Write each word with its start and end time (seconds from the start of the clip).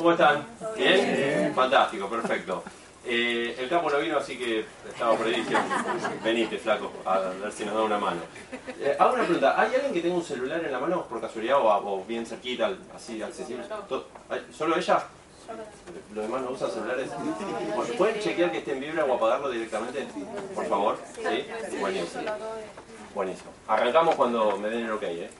¿Cómo 0.00 0.12
están? 0.12 0.46
¿Bien? 0.78 1.52
Fantástico, 1.54 2.08
perfecto. 2.08 2.64
Eh, 3.04 3.54
el 3.58 3.68
campo 3.68 3.90
no 3.90 3.98
vino, 3.98 4.16
así 4.16 4.38
que 4.38 4.64
estaba 4.88 5.14
por 5.14 5.26
ahí 5.26 5.34
diciendo, 5.34 5.60
venite, 6.24 6.56
flaco, 6.56 6.90
a 7.04 7.18
ver 7.18 7.52
si 7.52 7.66
nos 7.66 7.74
da 7.74 7.82
una 7.82 7.98
mano. 7.98 8.22
Eh, 8.78 8.96
hago 8.98 9.12
una 9.12 9.24
pregunta, 9.24 9.60
¿hay 9.60 9.74
alguien 9.74 9.92
que 9.92 10.00
tenga 10.00 10.14
un 10.14 10.24
celular 10.24 10.64
en 10.64 10.72
la 10.72 10.78
mano 10.78 11.04
por 11.04 11.20
casualidad 11.20 11.58
o, 11.58 11.66
o 11.66 12.04
bien 12.06 12.24
cerquita, 12.24 12.70
así 12.96 13.22
accesible? 13.22 13.64
¿Todo- 13.90 14.06
ay, 14.30 14.46
¿Solo 14.56 14.78
ella? 14.78 15.04
¿Los 16.14 16.24
demás 16.24 16.40
no 16.42 16.50
usan 16.52 16.70
celulares? 16.70 17.10
¿Pueden 17.98 18.20
chequear 18.20 18.52
que 18.52 18.58
esté 18.58 18.72
en 18.72 18.80
vibra 18.80 19.04
o 19.04 19.14
apagarlo 19.16 19.50
directamente? 19.50 20.06
Por 20.54 20.66
favor. 20.66 20.96
¿Sí? 21.14 21.46
Buenísimo. 21.78 22.22
Buenísimo. 23.14 23.50
Arrancamos 23.68 24.14
cuando 24.14 24.56
me 24.56 24.70
den 24.70 24.86
el 24.86 24.92
ok, 24.92 25.02
¿eh? 25.02 25.30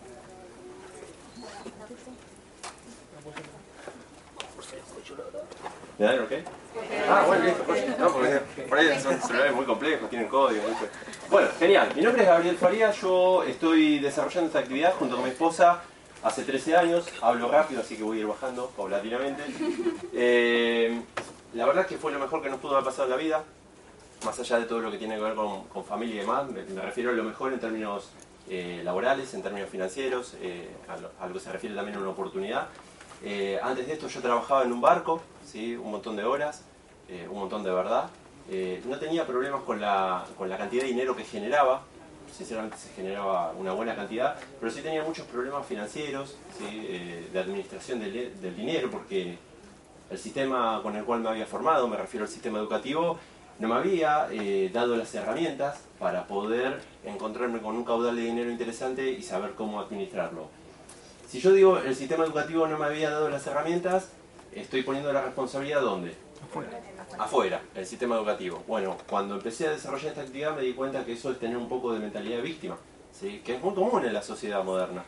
¿Me 5.99 6.07
dan 6.07 6.15
el 6.15 6.21
ok? 6.23 6.33
Ah, 7.09 7.25
bueno, 7.27 7.45
listo. 7.45 7.63
pues, 7.65 7.99
No, 7.99 8.13
porque 8.13 8.41
por 8.69 8.79
ahí 8.79 8.99
son 9.01 9.21
celulares 9.21 9.55
muy 9.55 9.65
complejos, 9.67 10.09
tienen 10.09 10.29
código. 10.29 10.63
¿viste? 10.67 10.89
Bueno, 11.31 11.49
genial. 11.59 11.93
Mi 11.95 12.03
nombre 12.03 12.23
es 12.23 12.29
Gabriel 12.29 12.57
Faría. 12.57 12.91
Yo 12.93 13.43
estoy 13.45 13.99
desarrollando 13.99 14.47
esta 14.47 14.61
actividad 14.61 14.95
junto 14.95 15.17
con 15.17 15.25
mi 15.25 15.31
esposa 15.31 15.83
hace 16.23 16.43
13 16.45 16.77
años. 16.77 17.07
Hablo 17.21 17.51
rápido, 17.51 17.81
así 17.83 17.97
que 17.97 18.03
voy 18.03 18.19
a 18.19 18.21
ir 18.21 18.27
bajando 18.27 18.71
paulatinamente. 18.77 19.43
Eh, 20.15 21.03
la 21.55 21.67
verdad 21.67 21.83
es 21.83 21.89
que 21.89 21.99
fue 21.99 22.13
lo 22.13 22.19
mejor 22.19 22.43
que 22.43 22.49
nos 22.49 22.61
pudo 22.61 22.73
haber 22.73 22.85
pasado 22.85 23.05
en 23.05 23.11
la 23.11 23.17
vida. 23.17 23.45
Más 24.25 24.39
allá 24.39 24.59
de 24.59 24.67
todo 24.67 24.81
lo 24.81 24.91
que 24.91 24.99
tiene 24.99 25.17
que 25.17 25.23
ver 25.23 25.35
con, 25.35 25.65
con 25.65 25.85
familia 25.85 26.17
y 26.17 26.19
demás, 26.19 26.47
me, 26.51 26.63
me 26.63 26.83
refiero 26.83 27.11
a 27.11 27.15
lo 27.15 27.25
mejor 27.25 27.53
en 27.53 27.59
términos 27.59 28.11
eh, 28.49 28.81
laborales, 28.85 29.33
en 29.35 29.43
términos 29.43 29.71
financieros, 29.71 30.35
eh, 30.43 30.69
a, 30.89 30.97
lo, 30.99 31.11
a 31.21 31.27
lo 31.27 31.35
que 31.35 31.41
se 31.41 31.51
refiere 31.51 31.75
también 31.75 31.97
a 31.97 32.01
una 32.01 32.11
oportunidad. 32.11 32.69
Eh, 33.23 33.59
antes 33.63 33.87
de 33.87 33.93
esto 33.93 34.09
yo 34.09 34.21
trabajaba 34.21 34.63
en 34.65 34.73
un 34.73 34.81
barco, 34.81 35.21
¿sí? 35.45 35.77
un 35.77 35.91
montón 35.91 36.17
de 36.17 36.25
horas, 36.25 36.63
eh, 37.09 37.27
un 37.31 37.39
montón 37.39 37.63
de 37.63 37.71
verdad. 37.71 38.09
Eh, 38.51 38.83
no 38.87 38.99
tenía 38.99 39.27
problemas 39.27 39.63
con 39.63 39.81
la, 39.81 40.25
con 40.37 40.49
la 40.49 40.57
cantidad 40.57 40.83
de 40.83 40.89
dinero 40.89 41.15
que 41.15 41.25
generaba, 41.25 41.83
sinceramente 42.33 42.77
se 42.77 42.89
generaba 42.91 43.53
una 43.53 43.73
buena 43.73 43.95
cantidad, 43.95 44.37
pero 44.59 44.73
sí 44.73 44.81
tenía 44.81 45.05
muchos 45.05 45.27
problemas 45.27 45.67
financieros, 45.67 46.37
¿sí? 46.59 46.65
Eh, 46.71 47.29
de 47.33 47.39
administración 47.39 48.01
del, 48.01 48.41
del 48.41 48.57
dinero, 48.57 48.91
porque 48.91 49.39
el 50.11 50.19
sistema 50.19 50.81
con 50.83 50.97
el 50.97 51.05
cual 51.05 51.21
me 51.21 51.29
había 51.29 51.47
formado, 51.47 51.87
me 51.89 51.97
refiero 51.97 52.25
al 52.25 52.31
sistema 52.31 52.59
educativo, 52.59 53.19
no 53.61 53.69
me 53.69 53.75
había 53.75 54.27
eh, 54.33 54.71
dado 54.73 54.97
las 54.97 55.15
herramientas 55.15 55.83
para 55.99 56.27
poder 56.27 56.81
encontrarme 57.05 57.61
con 57.61 57.77
un 57.77 57.85
caudal 57.85 58.17
de 58.17 58.23
dinero 58.23 58.51
interesante 58.51 59.11
y 59.11 59.23
saber 59.23 59.53
cómo 59.53 59.81
administrarlo. 59.81 60.49
Si 61.31 61.39
yo 61.39 61.53
digo 61.53 61.79
el 61.79 61.95
sistema 61.95 62.25
educativo 62.25 62.67
no 62.67 62.77
me 62.77 62.87
había 62.87 63.09
dado 63.09 63.31
las 63.31 63.47
herramientas, 63.47 64.09
estoy 64.53 64.83
poniendo 64.83 65.13
la 65.13 65.23
responsabilidad 65.23 65.81
¿dónde? 65.81 66.13
Afuera, 67.17 67.63
el 67.77 67.87
sistema 67.87 68.17
educativo. 68.17 68.65
Bueno, 68.67 68.97
cuando 69.09 69.37
empecé 69.37 69.69
a 69.69 69.71
desarrollar 69.71 70.09
esta 70.09 70.23
actividad 70.23 70.57
me 70.57 70.63
di 70.63 70.73
cuenta 70.73 71.05
que 71.05 71.13
eso 71.13 71.31
es 71.31 71.39
tener 71.39 71.57
un 71.57 71.69
poco 71.69 71.93
de 71.93 72.01
mentalidad 72.01 72.39
de 72.39 72.43
víctima, 72.43 72.77
¿sí? 73.13 73.43
que 73.45 73.55
es 73.55 73.63
muy 73.63 73.73
común 73.75 74.05
en 74.05 74.13
la 74.13 74.23
sociedad 74.23 74.65
moderna. 74.65 75.05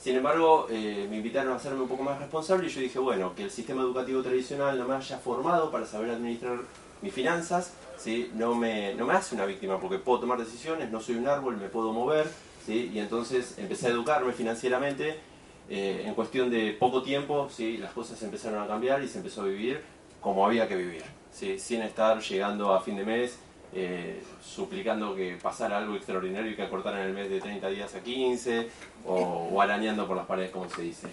Sin 0.00 0.16
embargo, 0.16 0.68
eh, 0.70 1.06
me 1.10 1.18
invitaron 1.18 1.52
a 1.52 1.56
hacerme 1.56 1.82
un 1.82 1.88
poco 1.88 2.02
más 2.02 2.18
responsable 2.18 2.66
y 2.66 2.70
yo 2.70 2.80
dije, 2.80 2.98
bueno, 2.98 3.34
que 3.34 3.42
el 3.42 3.50
sistema 3.50 3.82
educativo 3.82 4.22
tradicional 4.22 4.78
no 4.78 4.88
me 4.88 4.94
haya 4.94 5.18
formado 5.18 5.70
para 5.70 5.84
saber 5.84 6.12
administrar 6.12 6.60
mis 7.02 7.12
finanzas, 7.12 7.74
¿sí? 7.98 8.30
no, 8.34 8.54
me, 8.54 8.94
no 8.94 9.04
me 9.04 9.12
hace 9.12 9.34
una 9.34 9.44
víctima 9.44 9.78
porque 9.78 9.98
puedo 9.98 10.20
tomar 10.20 10.38
decisiones, 10.38 10.90
no 10.90 10.98
soy 10.98 11.16
un 11.16 11.28
árbol, 11.28 11.58
me 11.58 11.68
puedo 11.68 11.92
mover, 11.92 12.26
¿sí? 12.64 12.90
y 12.94 13.00
entonces 13.00 13.58
empecé 13.58 13.88
a 13.88 13.90
educarme 13.90 14.32
financieramente. 14.32 15.28
Eh, 15.70 16.04
en 16.06 16.14
cuestión 16.14 16.50
de 16.50 16.72
poco 16.72 17.02
tiempo, 17.02 17.48
¿sí? 17.50 17.76
las 17.76 17.92
cosas 17.92 18.22
empezaron 18.22 18.62
a 18.62 18.66
cambiar 18.66 19.02
y 19.02 19.08
se 19.08 19.18
empezó 19.18 19.42
a 19.42 19.44
vivir 19.44 19.82
como 20.20 20.44
había 20.44 20.66
que 20.66 20.76
vivir, 20.76 21.02
¿sí? 21.30 21.58
sin 21.58 21.82
estar 21.82 22.20
llegando 22.20 22.72
a 22.74 22.80
fin 22.80 22.96
de 22.96 23.04
mes 23.04 23.38
eh, 23.74 24.22
suplicando 24.42 25.14
que 25.14 25.36
pasara 25.42 25.76
algo 25.76 25.94
extraordinario 25.94 26.50
y 26.50 26.56
que 26.56 26.62
acortaran 26.62 27.02
el 27.02 27.12
mes 27.12 27.28
de 27.28 27.38
30 27.38 27.68
días 27.68 27.94
a 27.94 28.00
15 28.00 28.70
o, 29.06 29.60
arañando 29.60 30.06
por 30.06 30.16
las 30.16 30.26
paredes, 30.26 30.50
como 30.50 30.70
se 30.70 30.82
dice. 30.82 31.06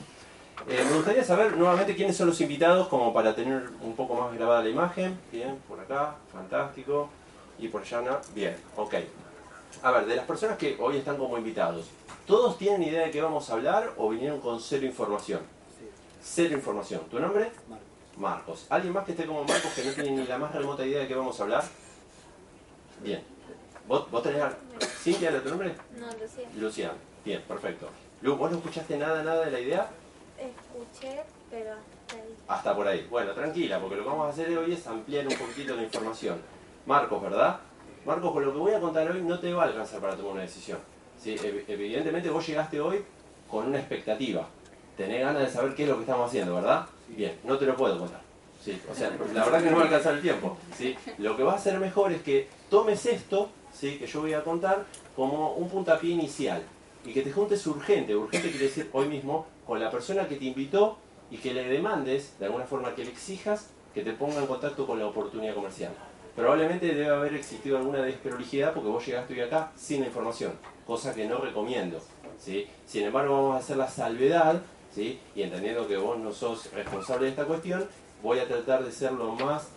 Eh, 0.70 0.82
me 0.90 0.96
gustaría 0.96 1.24
saber 1.24 1.58
nuevamente 1.58 1.96
quiénes 1.96 2.16
son 2.16 2.28
los 2.28 2.40
invitados, 2.40 2.88
como 2.88 3.14
para 3.14 3.36
tener 3.36 3.70
un 3.82 3.94
poco 3.94 4.16
más 4.16 4.34
grabada 4.34 4.64
la 4.64 4.70
imagen. 4.70 5.20
Bien, 5.34 5.58
por 5.68 5.80
acá, 5.82 6.16
fantástico. 6.32 7.10
Y 7.60 7.68
por 7.68 7.82
allá, 7.82 8.22
bien, 8.34 8.56
ok. 8.78 8.96
A 9.86 9.92
ver, 9.92 10.08
de 10.08 10.16
las 10.16 10.26
personas 10.26 10.58
que 10.58 10.76
hoy 10.80 10.98
están 10.98 11.16
como 11.16 11.38
invitados, 11.38 11.86
¿todos 12.26 12.58
tienen 12.58 12.82
idea 12.82 13.06
de 13.06 13.12
qué 13.12 13.22
vamos 13.22 13.48
a 13.52 13.54
hablar 13.54 13.94
o 13.98 14.10
vinieron 14.10 14.42
con 14.42 14.60
cero 14.60 14.84
información? 14.84 15.42
Cero 16.24 16.56
información. 16.56 17.02
¿Tu 17.12 17.20
nombre? 17.20 17.52
Marcos. 18.18 18.66
¿Alguien 18.72 18.94
más 18.94 19.06
que 19.06 19.12
esté 19.12 19.28
como 19.28 19.44
Marcos 19.44 19.72
que 19.76 19.84
no 19.84 19.92
tiene 19.94 20.10
ni 20.10 20.26
la 20.26 20.40
más 20.40 20.56
remota 20.56 20.84
idea 20.84 21.02
de 21.02 21.08
qué 21.08 21.14
vamos 21.14 21.40
a 21.40 21.44
hablar? 21.44 21.64
Bien. 23.04 23.22
¿Vos, 23.88 24.10
vos 24.10 24.24
tenés... 24.24 24.42
a- 24.42 24.58
¿Cintia 25.04 25.30
era 25.30 25.44
tu 25.44 25.50
nombre? 25.50 25.76
No, 26.00 26.08
Lucía. 26.08 26.50
Luciano. 26.58 26.94
Bien, 27.24 27.44
perfecto. 27.44 27.88
Lu, 28.24 28.38
¿vos 28.38 28.50
no 28.50 28.58
escuchaste 28.58 28.98
nada, 28.98 29.22
nada 29.22 29.46
de 29.46 29.52
la 29.52 29.60
idea? 29.60 29.88
Escuché, 30.40 31.22
pero 31.52 31.74
hasta 31.74 32.16
ahí. 32.16 32.36
Hasta 32.48 32.76
por 32.76 32.88
ahí. 32.88 33.06
Bueno, 33.08 33.34
tranquila, 33.34 33.80
porque 33.80 33.98
lo 33.98 34.02
que 34.04 34.10
vamos 34.10 34.26
a 34.26 34.30
hacer 34.32 34.58
hoy 34.58 34.74
es 34.74 34.88
ampliar 34.88 35.28
un 35.28 35.36
poquitito 35.38 35.76
la 35.76 35.84
información. 35.84 36.42
Marcos, 36.88 37.22
¿verdad? 37.22 37.60
Marcos, 38.06 38.32
con 38.32 38.46
lo 38.46 38.52
que 38.54 38.60
voy 38.60 38.74
a 38.74 38.80
contar 38.80 39.10
hoy 39.12 39.22
no 39.22 39.40
te 39.40 39.54
va 39.54 39.64
a 39.64 39.68
alcanzar 39.68 40.00
para 40.00 40.16
tomar 40.16 40.34
una 40.34 40.42
decisión. 40.42 40.78
¿Sí? 41.22 41.36
Ev- 41.36 41.64
Evidentemente 41.68 42.30
vos 42.30 42.46
llegaste 42.46 42.80
hoy 42.80 43.04
con 43.50 43.68
una 43.68 43.80
expectativa. 43.80 44.48
Tenés 44.98 45.22
ganas 45.22 45.42
de 45.42 45.50
saber 45.50 45.74
qué 45.76 45.84
es 45.84 45.90
lo 45.90 45.96
que 45.96 46.02
estamos 46.02 46.28
haciendo, 46.28 46.56
¿verdad? 46.56 46.86
Bien, 47.10 47.34
no 47.44 47.58
te 47.58 47.66
lo 47.66 47.76
puedo 47.76 47.98
contar. 47.98 48.22
Sí, 48.64 48.80
o 48.90 48.94
sea, 48.96 49.10
la 49.34 49.44
verdad 49.46 49.64
que 49.64 49.70
no 49.72 49.76
va 49.78 49.82
a 49.84 49.86
alcanzar 49.86 50.14
el 50.16 50.22
tiempo. 50.22 50.58
¿sí? 50.78 50.96
Lo 51.18 51.36
que 51.36 51.44
va 51.44 51.54
a 51.54 51.58
ser 51.60 51.80
mejor 51.80 52.12
es 52.12 52.22
que 52.22 52.48
tomes 52.70 53.06
esto, 53.06 53.50
¿sí? 53.74 53.98
que 53.98 54.08
yo 54.08 54.22
voy 54.22 54.34
a 54.34 54.44
contar, 54.44 54.86
como 55.16 55.54
un 55.54 55.70
puntapié 55.70 56.12
inicial. 56.12 56.62
Y 57.06 57.14
que 57.14 57.22
te 57.22 57.32
juntes 57.32 57.66
urgente, 57.68 58.16
urgente 58.16 58.50
quiere 58.50 58.66
decir 58.66 58.90
hoy 58.94 59.08
mismo, 59.08 59.46
con 59.68 59.80
la 59.80 59.92
persona 59.92 60.28
que 60.28 60.36
te 60.38 60.46
invitó 60.46 60.98
y 61.30 61.38
que 61.38 61.54
le 61.54 61.64
demandes, 61.68 62.34
de 62.40 62.46
alguna 62.46 62.66
forma 62.66 62.96
que 62.96 63.04
le 63.04 63.12
exijas, 63.12 63.70
que 63.94 64.02
te 64.02 64.14
ponga 64.14 64.40
en 64.40 64.48
contacto 64.48 64.88
con 64.88 64.98
la 65.00 65.06
oportunidad 65.08 65.54
comercial. 65.54 65.92
Probablemente 66.36 66.88
debe 66.88 67.10
haber 67.10 67.34
existido 67.36 67.78
alguna 67.78 68.02
desprolijidad 68.02 68.74
porque 68.74 68.90
vos 68.90 69.06
llegaste 69.06 69.34
hoy 69.34 69.40
acá 69.42 69.72
sin 69.76 70.02
la 70.02 70.08
información, 70.08 70.52
cosa 70.86 71.14
que 71.16 71.26
no 71.26 71.38
recomiendo. 71.38 72.00
¿sí? 72.38 72.68
Sin 72.86 73.04
embargo, 73.04 73.36
vamos 73.36 73.56
a 73.56 73.60
hacer 73.60 73.78
la 73.78 73.88
salvedad, 73.88 74.62
¿sí? 74.94 75.20
y 75.34 75.44
entendiendo 75.44 75.88
que 75.88 75.96
vos 75.96 76.18
no 76.18 76.34
sos 76.34 76.72
responsable 76.74 77.26
de 77.26 77.32
esta 77.32 77.46
cuestión, 77.46 77.88
voy 78.22 78.40
a 78.40 78.48
tratar 78.48 78.84
de 78.84 78.92
ser 78.92 79.14
lo 79.14 79.32
más 79.34 79.70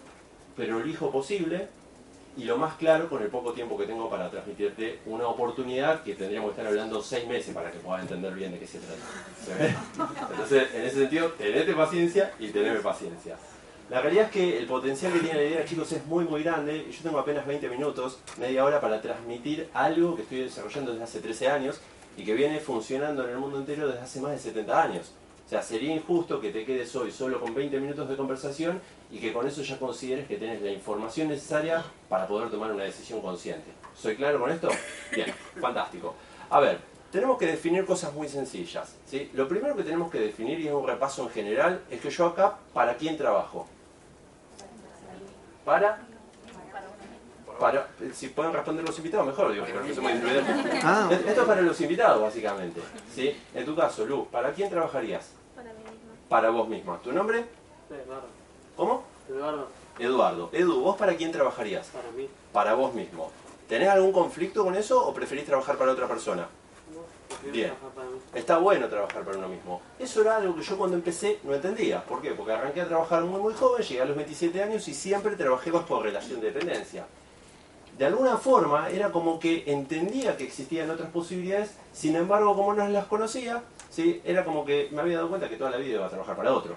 prolijo 0.57 1.13
posible 1.13 1.69
y 2.37 2.45
lo 2.45 2.57
más 2.57 2.75
claro 2.75 3.09
con 3.09 3.23
el 3.23 3.29
poco 3.29 3.53
tiempo 3.53 3.77
que 3.77 3.85
tengo 3.85 4.11
para 4.11 4.31
transmitirte 4.31 5.01
una 5.07 5.27
oportunidad 5.27 6.03
que 6.03 6.15
tendríamos 6.15 6.51
que 6.51 6.61
estar 6.61 6.67
hablando 6.67 7.03
seis 7.03 7.27
meses 7.27 7.55
para 7.55 7.71
que 7.71 7.79
puedas 7.79 8.03
entender 8.03 8.35
bien 8.35 8.53
de 8.53 8.59
qué 8.59 8.67
se 8.67 8.79
trata. 8.79 9.77
Entonces, 10.31 10.75
en 10.75 10.83
ese 10.83 11.01
sentido, 11.01 11.31
tenete 11.33 11.75
paciencia 11.75 12.33
y 12.39 12.49
teneme 12.49 12.79
paciencia. 12.81 13.37
La 13.91 14.03
realidad 14.03 14.27
es 14.27 14.31
que 14.33 14.59
el 14.59 14.67
potencial 14.67 15.15
que 15.15 15.21
tiene 15.21 15.37
la 15.37 15.45
idea, 15.45 15.65
chicos, 15.65 15.91
es 15.93 16.05
muy, 16.05 16.25
muy 16.25 16.43
grande. 16.43 16.87
Yo 16.91 17.03
tengo 17.03 17.19
apenas 17.19 17.47
20 17.47 17.71
minutos, 17.71 18.19
media 18.37 18.63
hora 18.63 18.83
para 18.83 19.01
transmitir 19.01 19.71
algo 19.73 20.15
que 20.15 20.23
estoy 20.23 20.41
desarrollando 20.41 20.93
desde 20.93 21.05
hace 21.05 21.21
13 21.21 21.49
años 21.49 21.81
y 22.15 22.23
que 22.23 22.35
viene 22.35 22.61
funcionando 22.61 23.25
en 23.25 23.31
el 23.31 23.39
mundo 23.39 23.59
entero 23.59 23.89
desde 23.89 24.01
hace 24.01 24.21
más 24.21 24.33
de 24.33 24.39
70 24.39 24.83
años. 24.83 25.13
O 25.47 25.49
sea, 25.49 25.63
sería 25.63 25.95
injusto 25.95 26.39
que 26.39 26.51
te 26.51 26.67
quedes 26.67 26.95
hoy 26.97 27.11
solo 27.11 27.41
con 27.41 27.55
20 27.55 27.81
minutos 27.81 28.07
de 28.11 28.17
conversación 28.17 28.79
y 29.11 29.21
que 29.21 29.33
con 29.33 29.47
eso 29.47 29.63
ya 29.63 29.79
consideres 29.79 30.29
que 30.29 30.37
tenés 30.37 30.61
la 30.61 30.71
información 30.71 31.29
necesaria 31.29 31.83
para 32.11 32.27
poder 32.27 32.51
tomar 32.51 32.71
una 32.71 32.85
decisión 32.85 33.23
consciente. 33.23 33.71
¿Soy 33.97 34.17
claro 34.17 34.39
con 34.39 34.51
esto? 34.51 34.69
Bien, 35.15 35.33
fantástico. 35.63 36.15
A 36.51 36.61
ver, 36.61 36.79
tenemos 37.11 37.39
que 37.39 37.47
definir 37.47 37.87
cosas 37.87 38.13
muy 38.13 38.29
sencillas. 38.29 38.97
¿sí? 39.07 39.31
Lo 39.33 39.49
primero 39.49 39.75
que 39.75 39.83
tenemos 39.83 40.11
que 40.11 40.19
definir, 40.19 40.61
y 40.61 40.69
es 40.69 40.75
un 40.75 40.87
repaso 40.87 41.23
en 41.23 41.31
general, 41.31 41.81
es 41.91 42.03
que 42.03 42.11
yo 42.11 42.27
acá, 42.27 42.59
¿para 42.75 42.95
quién 42.99 43.17
trabajo? 43.17 43.67
¿Para? 45.69 45.99
Para, 47.61 47.89
si 48.15 48.29
pueden 48.29 48.55
responder 48.55 48.87
los 48.87 48.97
invitados, 48.97 49.27
mejor, 49.27 49.53
digo. 49.53 49.67
Ah, 50.83 51.11
Esto 51.13 51.43
es 51.43 51.47
para 51.47 51.61
los 51.61 51.79
invitados, 51.83 52.23
básicamente. 52.23 52.81
¿sí? 53.15 53.37
En 53.53 53.67
tu 53.67 53.77
caso, 53.77 54.07
Lu, 54.07 54.27
¿para 54.29 54.53
quién 54.53 54.71
trabajarías? 54.71 55.33
Para 55.55 55.69
mí 55.75 55.81
misma. 55.81 56.13
Para 56.31 56.49
vos 56.49 56.69
misma. 56.69 56.99
¿Tu 57.03 57.13
nombre? 57.13 57.45
¿Cómo? 58.79 59.03
Eduardo, 59.29 59.69
Eduardo. 59.99 60.49
Edu, 60.53 60.81
¿vos 60.81 60.97
para 60.97 61.15
quién 61.19 61.33
trabajarías? 61.33 61.89
para 61.89 62.11
mí. 62.13 62.31
Para 62.51 62.73
vos 62.73 62.95
mismo. 62.95 63.31
¿Tenés 63.69 63.91
algún 63.91 64.13
conflicto 64.13 64.65
con 64.65 64.75
eso 64.75 65.07
o 65.07 65.13
preferís 65.13 65.45
trabajar 65.45 65.77
para 65.77 65.93
otra 65.93 66.09
persona? 66.09 66.49
Bien. 67.53 67.73
Está 68.35 68.59
bueno 68.59 68.89
trabajar 68.89 69.25
para 69.25 69.39
uno 69.39 69.49
mismo. 69.49 69.81
Eso 69.99 70.21
era 70.23 70.37
algo 70.37 70.55
que 70.55 70.63
yo 70.63 70.77
cuando 70.77 70.97
empecé 70.97 71.39
no 71.45 71.55
entendía. 71.55 72.03
¿Por 72.03 72.21
qué? 72.21 72.33
Porque 72.33 72.53
arranqué 72.53 72.81
a 72.81 72.89
trabajar 72.89 73.23
muy 73.23 73.41
muy 73.41 73.55
joven, 73.55 73.83
llegué 73.83 74.03
a 74.03 74.05
los 74.05 74.17
27 74.17 74.63
años 74.63 74.87
y 74.89 74.95
siempre 74.95 75.37
trabajé 75.37 75.71
bajo 75.71 76.03
relación 76.03 76.41
de 76.41 76.51
dependencia. 76.51 77.07
De 77.99 78.07
alguna 78.07 78.37
forma 78.37 78.89
era 78.91 79.11
como 79.11 79.41
que 79.41 79.65
entendía 79.67 80.37
que 80.37 80.45
existían 80.45 80.89
otras 80.91 81.11
posibilidades, 81.11 81.73
sin 81.93 82.15
embargo 82.15 82.55
como 82.55 82.73
no 82.73 82.87
las 82.89 83.07
conocía, 83.07 83.63
¿sí? 83.91 84.21
era 84.25 84.45
como 84.45 84.65
que 84.65 84.89
me 84.93 85.01
había 85.01 85.17
dado 85.17 85.29
cuenta 85.29 85.49
que 85.49 85.57
toda 85.57 85.71
la 85.71 85.79
vida 85.79 85.97
iba 85.97 86.07
a 86.07 86.11
trabajar 86.11 86.37
para 86.37 86.53
otro. 86.53 86.77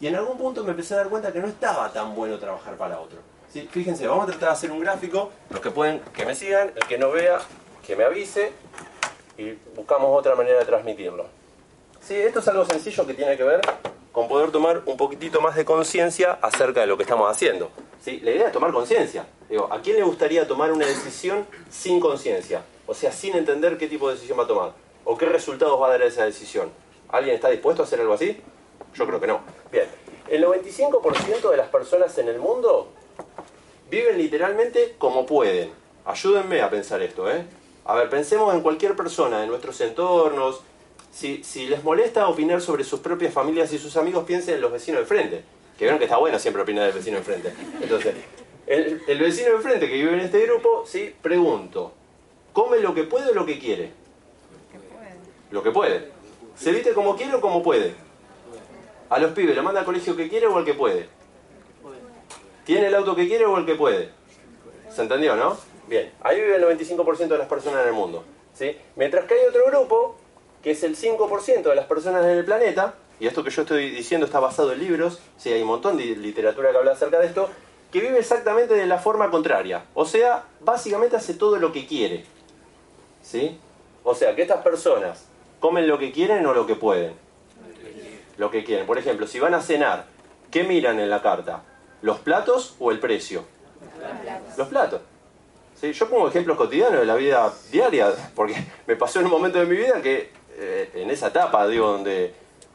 Y 0.00 0.06
en 0.06 0.14
algún 0.14 0.38
punto 0.38 0.64
me 0.64 0.70
empecé 0.70 0.94
a 0.94 0.98
dar 0.98 1.08
cuenta 1.08 1.32
que 1.32 1.40
no 1.40 1.48
estaba 1.48 1.92
tan 1.92 2.14
bueno 2.14 2.38
trabajar 2.38 2.76
para 2.76 2.98
otro. 2.98 3.18
¿sí? 3.52 3.68
Fíjense, 3.70 4.06
vamos 4.06 4.24
a 4.24 4.26
tratar 4.28 4.48
de 4.50 4.54
hacer 4.54 4.72
un 4.72 4.80
gráfico, 4.80 5.30
los 5.50 5.60
que 5.60 5.70
pueden 5.70 6.00
que 6.14 6.24
me 6.24 6.34
sigan, 6.34 6.72
el 6.74 6.86
que 6.86 6.96
no 6.96 7.10
vea, 7.10 7.40
que 7.86 7.94
me 7.94 8.04
avise, 8.04 8.52
y 9.38 9.56
buscamos 9.74 10.18
otra 10.18 10.34
manera 10.34 10.58
de 10.58 10.64
transmitirlo. 10.64 11.26
Sí, 12.00 12.14
esto 12.16 12.40
es 12.40 12.48
algo 12.48 12.64
sencillo 12.64 13.06
que 13.06 13.14
tiene 13.14 13.36
que 13.36 13.44
ver 13.44 13.60
con 14.12 14.26
poder 14.26 14.50
tomar 14.50 14.82
un 14.84 14.96
poquitito 14.96 15.40
más 15.40 15.54
de 15.54 15.64
conciencia 15.64 16.38
acerca 16.42 16.80
de 16.80 16.88
lo 16.88 16.96
que 16.96 17.04
estamos 17.04 17.30
haciendo. 17.30 17.70
¿Sí? 18.02 18.18
La 18.20 18.32
idea 18.32 18.46
es 18.48 18.52
tomar 18.52 18.72
conciencia. 18.72 19.26
Digo, 19.48 19.68
¿a 19.72 19.80
quién 19.80 19.96
le 19.96 20.02
gustaría 20.02 20.46
tomar 20.46 20.72
una 20.72 20.86
decisión 20.86 21.46
sin 21.70 22.00
conciencia? 22.00 22.62
O 22.86 22.94
sea, 22.94 23.12
sin 23.12 23.36
entender 23.36 23.78
qué 23.78 23.86
tipo 23.86 24.08
de 24.08 24.14
decisión 24.14 24.38
va 24.38 24.42
a 24.42 24.46
tomar. 24.48 24.72
O 25.04 25.16
qué 25.16 25.26
resultados 25.26 25.80
va 25.80 25.86
a 25.86 25.90
dar 25.90 26.02
esa 26.02 26.24
decisión. 26.24 26.70
¿Alguien 27.10 27.36
está 27.36 27.48
dispuesto 27.48 27.82
a 27.82 27.86
hacer 27.86 28.00
algo 28.00 28.14
así? 28.14 28.40
Yo 28.94 29.06
creo 29.06 29.20
que 29.20 29.26
no. 29.28 29.40
Bien, 29.70 29.86
el 30.28 30.44
95% 30.44 31.50
de 31.50 31.56
las 31.56 31.68
personas 31.68 32.16
en 32.18 32.28
el 32.28 32.38
mundo 32.38 32.88
viven 33.88 34.18
literalmente 34.18 34.96
como 34.98 35.26
pueden. 35.26 35.70
Ayúdenme 36.04 36.60
a 36.60 36.70
pensar 36.70 37.02
esto, 37.02 37.30
¿eh? 37.30 37.44
A 37.88 37.94
ver, 37.94 38.10
pensemos 38.10 38.54
en 38.54 38.60
cualquier 38.60 38.94
persona, 38.94 39.42
en 39.42 39.48
nuestros 39.48 39.80
entornos. 39.80 40.60
Si, 41.10 41.42
les 41.68 41.82
molesta 41.82 42.28
opinar 42.28 42.60
sobre 42.60 42.84
sus 42.84 43.00
propias 43.00 43.32
familias 43.32 43.72
y 43.72 43.78
sus 43.78 43.96
amigos, 43.96 44.24
piensen 44.26 44.56
en 44.56 44.60
los 44.60 44.70
vecinos 44.70 45.00
de 45.00 45.06
frente. 45.06 45.42
Que 45.78 45.84
vieron 45.86 45.98
que 45.98 46.04
está 46.04 46.18
bueno 46.18 46.38
siempre 46.38 46.62
opinar 46.62 46.84
del 46.84 46.92
vecino 46.92 47.16
de 47.16 47.22
frente. 47.22 47.50
Entonces, 47.80 48.14
el, 48.66 49.18
vecino 49.18 49.56
de 49.56 49.62
frente 49.62 49.88
que 49.88 49.94
vive 49.94 50.12
en 50.12 50.20
este 50.20 50.44
grupo, 50.44 50.84
sí, 50.86 51.14
pregunto. 51.22 51.94
¿Come 52.52 52.78
lo 52.80 52.92
que 52.92 53.04
puede 53.04 53.30
o 53.30 53.34
lo 53.34 53.46
que 53.46 53.58
quiere? 53.58 53.90
Lo 55.50 55.62
que 55.62 55.70
puede. 55.70 56.10
¿Se 56.56 56.72
viste 56.72 56.92
como 56.92 57.16
quiere 57.16 57.36
o 57.36 57.40
como 57.40 57.62
puede? 57.62 57.94
A 59.08 59.18
los 59.18 59.32
pibes, 59.32 59.56
¿lo 59.56 59.62
manda 59.62 59.80
al 59.80 59.86
colegio 59.86 60.14
que 60.14 60.28
quiere 60.28 60.46
o 60.46 60.58
al 60.58 60.66
que? 60.66 60.74
Puede. 60.74 61.08
¿Tiene 62.66 62.88
el 62.88 62.94
auto 62.94 63.16
que 63.16 63.26
quiere 63.26 63.46
o 63.46 63.56
el 63.56 63.64
que 63.64 63.76
puede? 63.76 64.10
¿Se 64.94 65.00
entendió, 65.00 65.36
no? 65.36 65.56
Bien, 65.88 66.12
ahí 66.20 66.38
vive 66.40 66.56
el 66.56 66.64
95% 66.64 67.28
de 67.28 67.38
las 67.38 67.48
personas 67.48 67.82
en 67.82 67.88
el 67.88 67.94
mundo. 67.94 68.22
¿sí? 68.52 68.76
Mientras 68.96 69.24
que 69.24 69.34
hay 69.34 69.46
otro 69.46 69.64
grupo, 69.66 70.16
que 70.62 70.72
es 70.72 70.82
el 70.82 70.96
5% 70.96 71.62
de 71.62 71.74
las 71.74 71.86
personas 71.86 72.24
en 72.24 72.32
el 72.32 72.44
planeta, 72.44 72.94
y 73.18 73.26
esto 73.26 73.42
que 73.42 73.50
yo 73.50 73.62
estoy 73.62 73.90
diciendo 73.90 74.26
está 74.26 74.38
basado 74.38 74.72
en 74.72 74.80
libros, 74.80 75.18
sí, 75.38 75.50
hay 75.50 75.62
un 75.62 75.68
montón 75.68 75.96
de 75.96 76.04
literatura 76.04 76.70
que 76.70 76.76
habla 76.76 76.92
acerca 76.92 77.18
de 77.18 77.26
esto, 77.26 77.48
que 77.90 78.00
vive 78.00 78.18
exactamente 78.18 78.74
de 78.74 78.86
la 78.86 78.98
forma 78.98 79.30
contraria. 79.30 79.86
O 79.94 80.04
sea, 80.04 80.44
básicamente 80.60 81.16
hace 81.16 81.34
todo 81.34 81.56
lo 81.56 81.72
que 81.72 81.86
quiere. 81.86 82.24
¿Sí? 83.22 83.58
O 84.04 84.14
sea, 84.14 84.36
que 84.36 84.42
estas 84.42 84.62
personas 84.62 85.24
comen 85.58 85.88
lo 85.88 85.98
que 85.98 86.12
quieren 86.12 86.44
o 86.46 86.52
lo 86.52 86.66
que 86.66 86.74
pueden. 86.74 87.14
Lo 88.36 88.50
que 88.50 88.62
quieren. 88.62 88.86
Por 88.86 88.98
ejemplo, 88.98 89.26
si 89.26 89.40
van 89.40 89.54
a 89.54 89.62
cenar, 89.62 90.06
¿qué 90.50 90.64
miran 90.64 91.00
en 91.00 91.10
la 91.10 91.22
carta? 91.22 91.64
¿Los 92.02 92.18
platos 92.18 92.76
o 92.78 92.92
el 92.92 93.00
precio? 93.00 93.44
Los 94.56 94.68
platos. 94.68 95.00
Sí, 95.80 95.92
yo 95.92 96.08
pongo 96.08 96.26
ejemplos 96.26 96.56
cotidianos 96.56 96.98
de 96.98 97.06
la 97.06 97.14
vida 97.14 97.52
diaria, 97.70 98.12
porque 98.34 98.56
me 98.86 98.96
pasó 98.96 99.20
en 99.20 99.26
un 99.26 99.30
momento 99.30 99.60
de 99.60 99.66
mi 99.66 99.76
vida 99.76 100.02
que 100.02 100.32
eh, 100.56 100.90
en 100.94 101.08
esa 101.10 101.28
etapa, 101.28 101.68
digo, 101.68 101.92
donde 101.92 102.34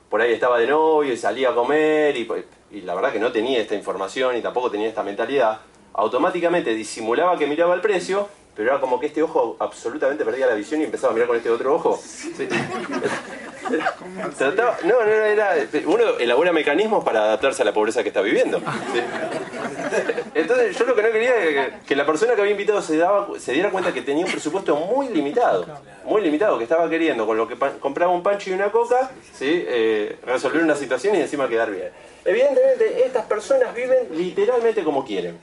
por 0.10 0.22
ahí 0.22 0.32
estaba 0.32 0.58
de 0.58 0.68
novio 0.68 1.12
y 1.12 1.18
salía 1.18 1.50
a 1.50 1.56
comer 1.56 2.16
y, 2.16 2.30
y 2.72 2.82
la 2.82 2.96
verdad 2.96 3.12
que 3.12 3.20
no 3.20 3.32
tenía 3.34 3.60
esta 3.60 3.76
información 3.76 4.38
y 4.38 4.42
tampoco 4.42 4.72
tenía 4.72 4.88
esta 4.88 5.04
mentalidad, 5.04 5.60
automáticamente 5.92 6.74
disimulaba 6.74 7.38
que 7.38 7.46
miraba 7.46 7.74
el 7.74 7.82
precio, 7.82 8.30
pero 8.56 8.70
era 8.70 8.80
como 8.80 9.00
que 9.00 9.08
este 9.08 9.24
ojo 9.24 9.56
absolutamente 9.60 10.24
perdía 10.24 10.46
la 10.48 10.54
visión 10.54 10.82
y 10.82 10.84
empezaba 10.84 11.12
a 11.12 11.14
mirar 11.14 11.28
con 11.28 11.38
este 11.38 11.50
otro 11.50 11.74
ojo. 11.76 11.98
Sí. 12.02 12.48
Era- 13.72 13.96
trataba- 14.38 14.78
no, 14.84 15.04
no, 15.04 15.10
era, 15.10 15.56
uno 15.86 16.04
elabora 16.20 16.52
mecanismos 16.52 17.04
para 17.04 17.24
adaptarse 17.24 17.62
a 17.62 17.66
la 17.66 17.74
pobreza 17.74 18.04
que 18.04 18.10
está 18.10 18.22
viviendo. 18.22 18.60
¿sí? 18.60 19.00
Entonces 20.36 20.78
yo 20.78 20.86
lo 20.86 20.96
que 20.96 21.02
no 21.04 21.12
quería 21.12 21.36
era 21.36 21.80
que, 21.80 21.86
que 21.86 21.96
la 21.96 22.06
persona 22.06 22.36
que 22.36 22.42
había 22.42 22.52
invitado 22.52 22.82
se, 22.82 22.98
daba, 22.98 23.28
se 23.40 23.54
diera 23.54 23.70
cuenta 23.72 23.94
que 23.94 24.02
tenía 24.02 24.26
un 24.26 24.32
presupuesto 24.32 24.76
muy 24.76 25.08
limitado, 25.10 25.66
muy 26.06 26.22
limitado, 26.22 26.58
que 26.58 26.64
estaba 26.64 26.90
queriendo 26.90 27.26
con 27.26 27.38
lo 27.38 27.48
que 27.48 27.56
compraba 27.80 28.12
un 28.12 28.22
pancho 28.24 28.50
y 28.50 28.54
una 28.54 28.72
coca, 28.72 29.12
¿sí? 29.34 29.64
Eh, 29.68 30.18
resolver 30.26 30.62
una 30.64 30.76
situación 30.76 31.16
y 31.16 31.22
encima 31.22 31.48
quedar 31.48 31.72
bien. 31.72 31.90
Evidentemente 32.26 33.06
estas 33.06 33.26
personas 33.26 33.74
viven 33.76 34.08
literalmente 34.12 34.84
como 34.84 35.06
quieren. 35.06 35.38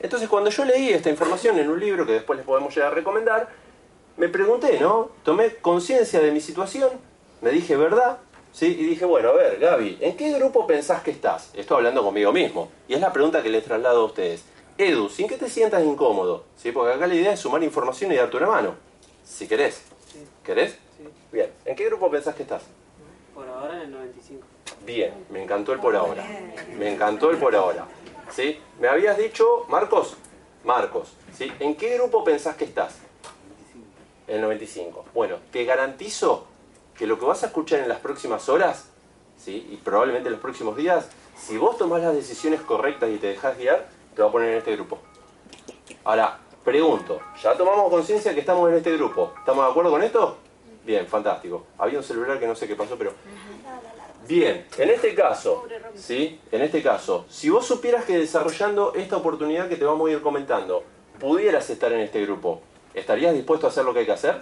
Entonces 0.00 0.28
cuando 0.28 0.50
yo 0.50 0.64
leí 0.64 0.90
esta 0.90 1.10
información 1.10 1.58
en 1.58 1.70
un 1.70 1.78
libro 1.78 2.06
que 2.06 2.12
después 2.12 2.36
les 2.36 2.46
podemos 2.46 2.74
llegar 2.74 2.92
a 2.92 2.94
recomendar, 2.94 3.48
me 4.16 4.28
pregunté, 4.28 4.78
¿no? 4.78 5.10
Tomé 5.22 5.56
conciencia 5.56 6.20
de 6.20 6.30
mi 6.32 6.40
situación, 6.40 6.90
me 7.40 7.50
dije 7.50 7.76
verdad, 7.76 8.18
¿sí? 8.52 8.66
Y 8.66 8.84
dije, 8.84 9.04
bueno, 9.04 9.30
a 9.30 9.32
ver, 9.32 9.58
Gaby, 9.58 9.98
¿en 10.00 10.16
qué 10.16 10.32
grupo 10.32 10.66
pensás 10.66 11.02
que 11.02 11.10
estás? 11.10 11.50
Estoy 11.54 11.78
hablando 11.78 12.02
conmigo 12.02 12.32
mismo. 12.32 12.70
Y 12.88 12.94
es 12.94 13.00
la 13.00 13.12
pregunta 13.12 13.42
que 13.42 13.48
les 13.48 13.64
traslado 13.64 14.02
a 14.02 14.04
ustedes. 14.04 14.44
Edu, 14.78 15.08
sin 15.08 15.28
que 15.28 15.36
te 15.36 15.48
sientas 15.48 15.84
incómodo, 15.84 16.44
¿sí? 16.56 16.72
Porque 16.72 16.94
acá 16.94 17.06
la 17.06 17.14
idea 17.14 17.32
es 17.32 17.40
sumar 17.40 17.62
información 17.62 18.12
y 18.12 18.16
darte 18.16 18.36
una 18.36 18.46
mano. 18.46 18.74
Si 19.24 19.46
querés. 19.46 19.82
Sí. 20.10 20.26
¿Querés? 20.44 20.72
Sí. 20.96 21.08
Bien. 21.30 21.50
¿En 21.64 21.76
qué 21.76 21.86
grupo 21.86 22.10
pensás 22.10 22.34
que 22.34 22.42
estás? 22.42 22.62
Por 23.34 23.48
ahora 23.48 23.76
en 23.76 23.82
el 23.82 23.92
95. 23.92 24.44
Bien, 24.84 25.12
me 25.30 25.42
encantó 25.42 25.72
el 25.72 25.80
por 25.80 25.94
ahora. 25.94 26.24
Me 26.76 26.92
encantó 26.92 27.30
el 27.30 27.38
por 27.38 27.54
ahora. 27.54 27.86
¿Sí? 28.34 28.58
Me 28.80 28.88
habías 28.88 29.18
dicho, 29.18 29.66
Marcos, 29.68 30.16
Marcos, 30.64 31.12
¿sí? 31.36 31.52
¿En 31.60 31.76
qué 31.76 31.96
grupo 31.96 32.24
pensás 32.24 32.56
que 32.56 32.64
estás? 32.64 32.98
El 34.26 34.40
95. 34.40 35.04
Bueno, 35.12 35.36
te 35.50 35.64
garantizo 35.64 36.46
que 36.96 37.06
lo 37.06 37.18
que 37.18 37.26
vas 37.26 37.42
a 37.42 37.46
escuchar 37.46 37.80
en 37.80 37.88
las 37.88 37.98
próximas 37.98 38.48
horas, 38.48 38.86
¿sí? 39.36 39.68
y 39.70 39.76
probablemente 39.76 40.28
en 40.28 40.34
los 40.34 40.40
próximos 40.40 40.76
días, 40.76 41.08
si 41.36 41.58
vos 41.58 41.76
tomás 41.76 42.00
las 42.02 42.14
decisiones 42.14 42.60
correctas 42.60 43.10
y 43.10 43.18
te 43.18 43.28
dejás 43.28 43.58
guiar, 43.58 43.88
te 44.14 44.22
va 44.22 44.28
a 44.28 44.32
poner 44.32 44.50
en 44.50 44.58
este 44.58 44.76
grupo. 44.76 44.98
Ahora, 46.04 46.38
pregunto, 46.64 47.20
¿ya 47.42 47.54
tomamos 47.54 47.90
conciencia 47.90 48.32
que 48.32 48.40
estamos 48.40 48.70
en 48.70 48.76
este 48.76 48.96
grupo? 48.96 49.34
¿Estamos 49.38 49.64
de 49.64 49.70
acuerdo 49.70 49.90
con 49.90 50.02
esto? 50.02 50.36
Bien, 50.84 51.06
fantástico. 51.06 51.66
Había 51.78 51.98
un 51.98 52.04
celular 52.04 52.38
que 52.38 52.46
no 52.46 52.54
sé 52.54 52.66
qué 52.66 52.76
pasó, 52.76 52.96
pero... 52.96 53.12
Bien, 54.32 54.64
en 54.78 54.88
este 54.88 55.14
caso, 55.14 55.68
¿sí? 55.94 56.40
En 56.50 56.62
este 56.62 56.82
caso, 56.82 57.26
si 57.28 57.50
vos 57.50 57.66
supieras 57.66 58.06
que 58.06 58.16
desarrollando 58.16 58.94
esta 58.94 59.18
oportunidad 59.18 59.68
que 59.68 59.76
te 59.76 59.84
vamos 59.84 60.08
a 60.08 60.12
ir 60.12 60.22
comentando, 60.22 60.84
pudieras 61.20 61.68
estar 61.68 61.92
en 61.92 62.00
este 62.00 62.22
grupo, 62.22 62.62
¿estarías 62.94 63.34
dispuesto 63.34 63.66
a 63.66 63.68
hacer 63.68 63.84
lo 63.84 63.92
que 63.92 63.98
hay 63.98 64.06
que 64.06 64.12
hacer? 64.12 64.40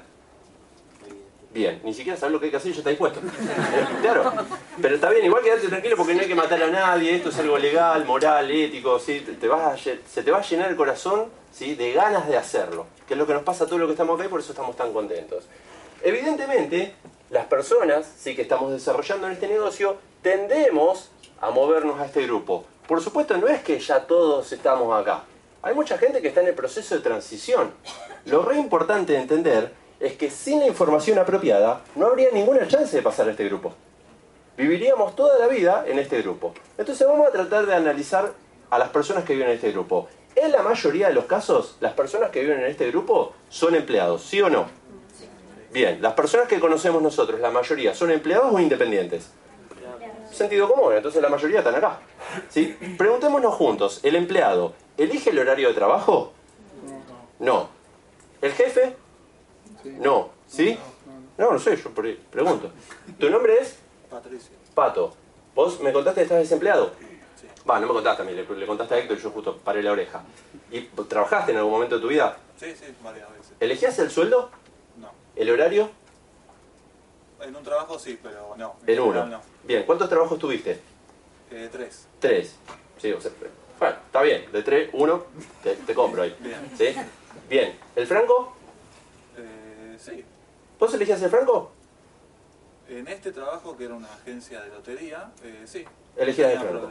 Bien, 1.53 1.81
ni 1.83 1.93
siquiera 1.93 2.17
sabes 2.17 2.33
lo 2.33 2.39
que 2.39 2.45
hay 2.45 2.51
que 2.53 2.59
hacer 2.59 2.71
y 2.71 2.75
ya 2.75 2.79
está 2.79 2.91
dispuesto. 2.91 3.19
Claro, 4.01 4.33
pero 4.81 4.95
está 4.95 5.11
bien, 5.11 5.25
igual 5.25 5.43
quedarte 5.43 5.67
tranquilo 5.67 5.97
porque 5.97 6.15
no 6.15 6.21
hay 6.21 6.29
que 6.29 6.37
matar 6.37 6.63
a 6.63 6.71
nadie, 6.71 7.17
esto 7.17 7.31
es 7.31 7.39
algo 7.41 7.59
legal, 7.59 8.05
moral, 8.05 8.49
ético, 8.49 8.97
¿sí? 9.01 9.27
te 9.41 9.49
vas 9.49 9.75
a 9.75 9.77
se 9.77 10.23
te 10.23 10.31
va 10.31 10.39
a 10.39 10.43
llenar 10.43 10.71
el 10.71 10.77
corazón 10.77 11.31
¿sí? 11.51 11.75
de 11.75 11.93
ganas 11.95 12.29
de 12.29 12.37
hacerlo, 12.37 12.87
que 13.09 13.15
es 13.15 13.19
lo 13.19 13.27
que 13.27 13.35
nos 13.35 13.43
pasa 13.43 13.65
a 13.65 13.67
todos 13.67 13.81
los 13.81 13.89
que 13.89 13.95
estamos 13.95 14.15
acá 14.15 14.27
y 14.27 14.31
por 14.31 14.39
eso 14.39 14.53
estamos 14.53 14.77
tan 14.77 14.93
contentos. 14.93 15.49
Evidentemente, 16.01 16.95
las 17.31 17.47
personas 17.47 18.13
sí 18.19 18.35
que 18.35 18.43
estamos 18.43 18.73
desarrollando 18.73 19.29
en 19.29 19.35
este 19.35 19.47
negocio 19.47 19.97
tendemos 20.21 21.11
a 21.41 21.51
movernos 21.51 21.99
a 22.01 22.07
este 22.07 22.27
grupo. 22.27 22.65
Por 22.89 23.01
supuesto, 23.01 23.37
no 23.37 23.47
es 23.47 23.63
que 23.63 23.79
ya 23.79 24.07
todos 24.07 24.53
estamos 24.53 25.01
acá. 25.01 25.23
Hay 25.63 25.75
mucha 25.75 25.97
gente 25.97 26.21
que 26.21 26.29
está 26.29 26.41
en 26.41 26.49
el 26.49 26.55
proceso 26.55 26.97
de 26.97 27.03
transición. 27.03 27.71
Lo 28.25 28.43
re 28.43 28.59
importante 28.59 29.13
de 29.13 29.21
entender 29.21 29.73
es 30.01 30.15
que 30.15 30.29
sin 30.29 30.59
la 30.59 30.67
información 30.67 31.19
apropiada 31.19 31.83
no 31.95 32.07
habría 32.07 32.31
ninguna 32.33 32.67
chance 32.67 32.97
de 32.97 33.03
pasar 33.03 33.29
a 33.29 33.31
este 33.31 33.45
grupo. 33.45 33.75
Viviríamos 34.57 35.15
toda 35.15 35.39
la 35.39 35.47
vida 35.47 35.85
en 35.87 35.99
este 36.01 36.21
grupo. 36.23 36.53
Entonces 36.79 37.07
vamos 37.07 37.29
a 37.29 37.31
tratar 37.31 37.65
de 37.65 37.75
analizar 37.75 38.33
a 38.71 38.79
las 38.79 38.89
personas 38.89 39.25
que 39.25 39.35
viven 39.35 39.49
en 39.49 39.55
este 39.55 39.71
grupo. 39.71 40.09
En 40.35 40.51
la 40.51 40.63
mayoría 40.63 41.09
de 41.09 41.15
los 41.15 41.27
casos, 41.27 41.77
las 41.81 41.93
personas 41.93 42.31
que 42.31 42.41
viven 42.41 42.61
en 42.61 42.67
este 42.67 42.91
grupo 42.91 43.35
son 43.49 43.75
empleados, 43.77 44.23
¿sí 44.23 44.41
o 44.43 44.51
no? 44.51 44.80
Bien, 45.73 46.03
las 46.03 46.15
personas 46.15 46.49
que 46.49 46.59
conocemos 46.59 47.01
nosotros, 47.01 47.39
la 47.41 47.51
mayoría, 47.51 47.95
¿son 47.95 48.11
empleados 48.11 48.53
o 48.53 48.59
independientes? 48.59 49.31
Sentido 50.33 50.69
común, 50.69 50.95
entonces 50.95 51.21
la 51.23 51.29
mayoría 51.29 51.59
están 51.59 51.75
acá. 51.75 52.01
¿Sí? 52.49 52.77
Preguntémonos 52.99 53.55
juntos, 53.55 54.01
¿el 54.03 54.17
empleado 54.17 54.75
elige 54.97 55.31
el 55.31 55.39
horario 55.39 55.69
de 55.69 55.75
trabajo? 55.75 56.33
No. 57.39 57.69
¿El 58.41 58.53
jefe? 58.53 58.97
No. 59.85 60.31
¿Sí? 60.47 60.79
No, 61.39 61.53
no 61.53 61.59
sé, 61.59 61.77
yo 61.77 61.91
por 61.91 62.05
ahí 62.05 62.21
pregunto. 62.31 62.71
¿Tu 63.19 63.31
nombre 63.31 63.59
es? 63.61 63.79
Patricio. 64.11 64.51
Pato. 64.75 65.15
¿Vos 65.55 65.81
me 65.81 65.93
contaste 65.93 66.21
que 66.21 66.25
estás 66.25 66.39
desempleado? 66.39 66.93
Sí. 67.41 67.47
Va, 67.69 67.81
no 67.81 67.87
me 67.87 67.93
contaste 67.93 68.23
a 68.23 68.25
mí, 68.25 68.33
le, 68.33 68.45
le 68.45 68.67
contaste 68.67 68.95
a 68.95 68.99
Héctor 68.99 69.19
y 69.19 69.21
yo 69.21 69.31
justo 69.31 69.57
paré 69.57 69.83
la 69.83 69.93
oreja. 69.93 70.23
¿Y 70.71 70.83
trabajaste 70.83 71.53
en 71.53 71.59
algún 71.59 71.73
momento 71.73 71.97
de 71.97 72.03
tu 72.03 72.09
vida? 72.09 72.37
Sí, 72.59 72.75
sí, 72.79 72.87
varias 73.03 73.29
veces. 73.31 73.53
¿Elegías 73.59 73.99
el 73.99 74.11
sueldo? 74.11 74.51
¿El 75.41 75.49
horario? 75.49 75.91
En 77.41 77.57
un 77.57 77.63
trabajo 77.63 77.99
sí, 77.99 78.21
pero 78.23 78.55
no. 78.59 78.77
En 78.87 79.01
uno. 79.01 79.25
No. 79.25 79.41
Bien, 79.65 79.85
¿cuántos 79.85 80.07
trabajos 80.11 80.39
tuviste? 80.39 80.79
Eh, 81.51 81.67
tres. 81.73 82.07
Tres. 82.19 82.57
Sí, 82.99 83.11
o 83.11 83.19
sea, 83.19 83.31
bueno, 83.79 83.97
está 84.05 84.21
bien, 84.21 84.53
de 84.53 84.63
tres, 84.63 84.91
uno, 84.93 85.25
te, 85.63 85.77
te 85.77 85.95
compro 85.95 86.25
ahí. 86.25 86.37
Bien. 86.41 86.71
¿Sí? 86.77 86.95
Bien, 87.49 87.79
¿el 87.97 88.07
franco? 88.07 88.55
Eh, 89.39 89.97
sí. 89.99 90.23
¿Vos 90.79 90.93
elegías 90.93 91.23
el 91.23 91.31
franco? 91.31 91.73
En 92.87 93.09
este 93.09 93.33
trabajo, 93.33 93.75
que 93.79 93.85
era 93.87 93.95
una 93.95 94.13
agencia 94.13 94.61
de 94.61 94.69
lotería, 94.69 95.31
eh, 95.43 95.63
sí. 95.65 95.87
Elegías 96.19 96.53
el 96.53 96.59
franco. 96.59 96.91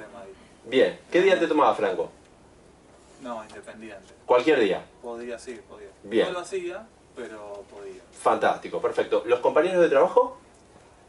Bien, 0.66 1.00
¿qué 1.12 1.22
día 1.22 1.40
te 1.40 1.46
tomaba 1.46 1.76
franco? 1.76 2.10
No, 3.22 3.44
independiente. 3.44 4.12
Cualquier 4.26 4.60
día. 4.60 4.84
Podía, 5.04 5.38
sí, 5.38 5.62
podía. 5.70 5.90
Bien. 6.02 6.26
No 6.26 6.34
lo 6.34 6.40
hacía, 6.40 6.88
pero 7.22 7.64
podía. 7.70 8.02
Fantástico, 8.22 8.82
perfecto. 8.82 9.24
¿Los 9.26 9.40
compañeros 9.40 9.82
de 9.82 9.90
trabajo? 9.90 10.38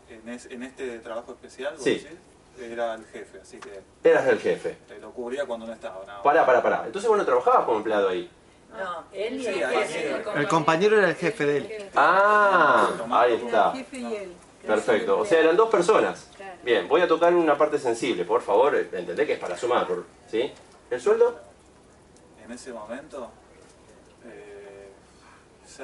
En, 0.08 0.28
es- 0.28 0.46
en 0.46 0.62
este 0.62 0.98
trabajo 0.98 1.32
especial, 1.32 1.74
vos 1.74 1.84
Sí. 1.84 1.94
decís, 1.98 2.18
era 2.60 2.94
el 2.94 3.04
jefe, 3.06 3.40
así 3.40 3.58
que 3.58 3.80
Eras 4.08 4.26
el 4.26 4.38
jefe. 4.40 4.76
te 4.88 4.98
lo 4.98 5.12
cubría 5.12 5.46
cuando 5.46 5.66
no 5.66 5.72
estaba. 5.72 6.00
nada 6.00 6.14
más. 6.14 6.22
Pará, 6.24 6.44
pará, 6.44 6.62
pará. 6.62 6.82
Entonces 6.86 7.08
vos 7.08 7.16
no 7.18 7.24
trabajabas 7.24 7.64
como 7.64 7.78
empleado 7.78 8.08
ahí. 8.08 8.28
No, 8.70 9.04
él 9.12 9.34
y 9.36 9.42
Sí, 9.42 9.48
el 9.48 9.64
ahí 9.64 9.76
jefe. 9.78 10.22
sí. 10.24 10.30
El 10.36 10.48
compañero 10.48 10.98
era 10.98 11.08
el 11.08 11.16
jefe 11.16 11.44
de 11.46 11.56
él. 11.58 11.90
Ah, 11.96 12.88
ahí 13.12 13.34
está. 13.34 13.72
jefe 13.72 13.98
y 13.98 14.14
él. 14.14 14.32
Perfecto. 14.66 15.18
O 15.18 15.24
sea, 15.24 15.40
eran 15.40 15.56
dos 15.56 15.70
personas. 15.70 16.28
Bien, 16.62 16.86
voy 16.86 17.00
a 17.00 17.08
tocar 17.08 17.32
una 17.34 17.56
parte 17.56 17.78
sensible, 17.78 18.24
por 18.24 18.42
favor. 18.42 18.76
Entendé 18.76 19.26
que 19.26 19.32
es 19.34 19.38
para 19.38 19.56
sumar, 19.56 19.86
¿sí? 20.30 20.52
¿El 20.90 21.00
sueldo? 21.00 21.40
En 22.44 22.52
ese 22.52 22.72
momento, 22.72 23.30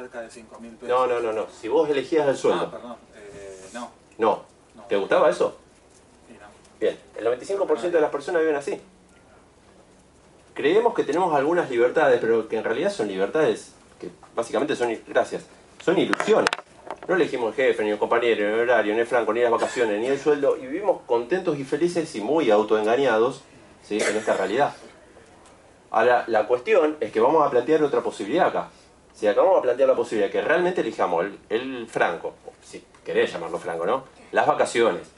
cerca 0.00 0.20
de 0.20 0.30
5 0.30 0.60
mil 0.60 0.72
pesos. 0.72 0.88
No, 0.88 1.06
no, 1.06 1.20
no, 1.20 1.32
no. 1.32 1.46
Si 1.60 1.68
vos 1.68 1.88
elegías 1.88 2.26
el 2.28 2.34
Ah, 2.34 2.36
sueldo. 2.36 2.70
perdón. 2.70 2.96
Eh, 3.16 3.60
no, 3.72 3.90
No. 4.18 4.42
no. 4.74 4.82
¿Te 4.84 4.96
gustaba 4.96 5.30
eso? 5.30 5.56
Y 6.28 6.34
no. 6.34 6.46
Bien, 6.80 6.98
el 7.16 7.24
95% 7.26 7.96
de 7.96 8.00
las 8.00 8.10
personas 8.10 8.42
viven 8.42 8.56
así. 8.56 8.80
Creemos 10.54 10.94
que 10.94 11.04
tenemos 11.04 11.34
algunas 11.34 11.68
libertades, 11.70 12.18
pero 12.20 12.48
que 12.48 12.56
en 12.56 12.64
realidad 12.64 12.90
son 12.90 13.08
libertades 13.08 13.72
que 14.00 14.10
básicamente 14.34 14.74
son, 14.76 14.96
gracias, 15.06 15.44
son 15.84 15.98
ilusiones. 15.98 16.48
No 17.08 17.14
elegimos 17.14 17.50
el 17.50 17.54
jefe, 17.66 17.84
ni 17.84 17.90
el 17.90 17.98
compañero, 17.98 18.46
ni 18.46 18.52
el 18.54 18.60
horario, 18.60 18.94
ni 18.94 19.00
el 19.00 19.06
franco, 19.06 19.32
ni 19.32 19.40
las 19.40 19.50
vacaciones, 19.50 20.00
ni 20.00 20.06
el 20.06 20.18
sueldo, 20.18 20.56
y 20.56 20.62
vivimos 20.62 21.02
contentos 21.06 21.58
y 21.58 21.64
felices 21.64 22.14
y 22.16 22.20
muy 22.20 22.50
autoengañados 22.50 23.42
¿sí? 23.82 23.98
en 24.00 24.16
esta 24.16 24.34
realidad. 24.36 24.74
Ahora, 25.90 26.24
la 26.26 26.46
cuestión 26.46 26.96
es 27.00 27.12
que 27.12 27.20
vamos 27.20 27.46
a 27.46 27.50
plantear 27.50 27.82
otra 27.82 28.02
posibilidad 28.02 28.48
acá. 28.48 28.68
Si 29.16 29.26
acá 29.26 29.40
vamos 29.40 29.61
a 29.61 29.62
plantear 29.62 29.88
la 29.88 29.96
posibilidad 29.96 30.28
de 30.28 30.32
que 30.32 30.46
realmente 30.46 30.82
elijamos 30.82 31.25
el, 31.49 31.87
franco, 31.88 32.35
si 32.62 32.85
querés 33.02 33.32
llamarlo 33.32 33.58
franco, 33.58 33.87
¿no? 33.87 34.04
Las 34.30 34.46
vacaciones, 34.46 35.08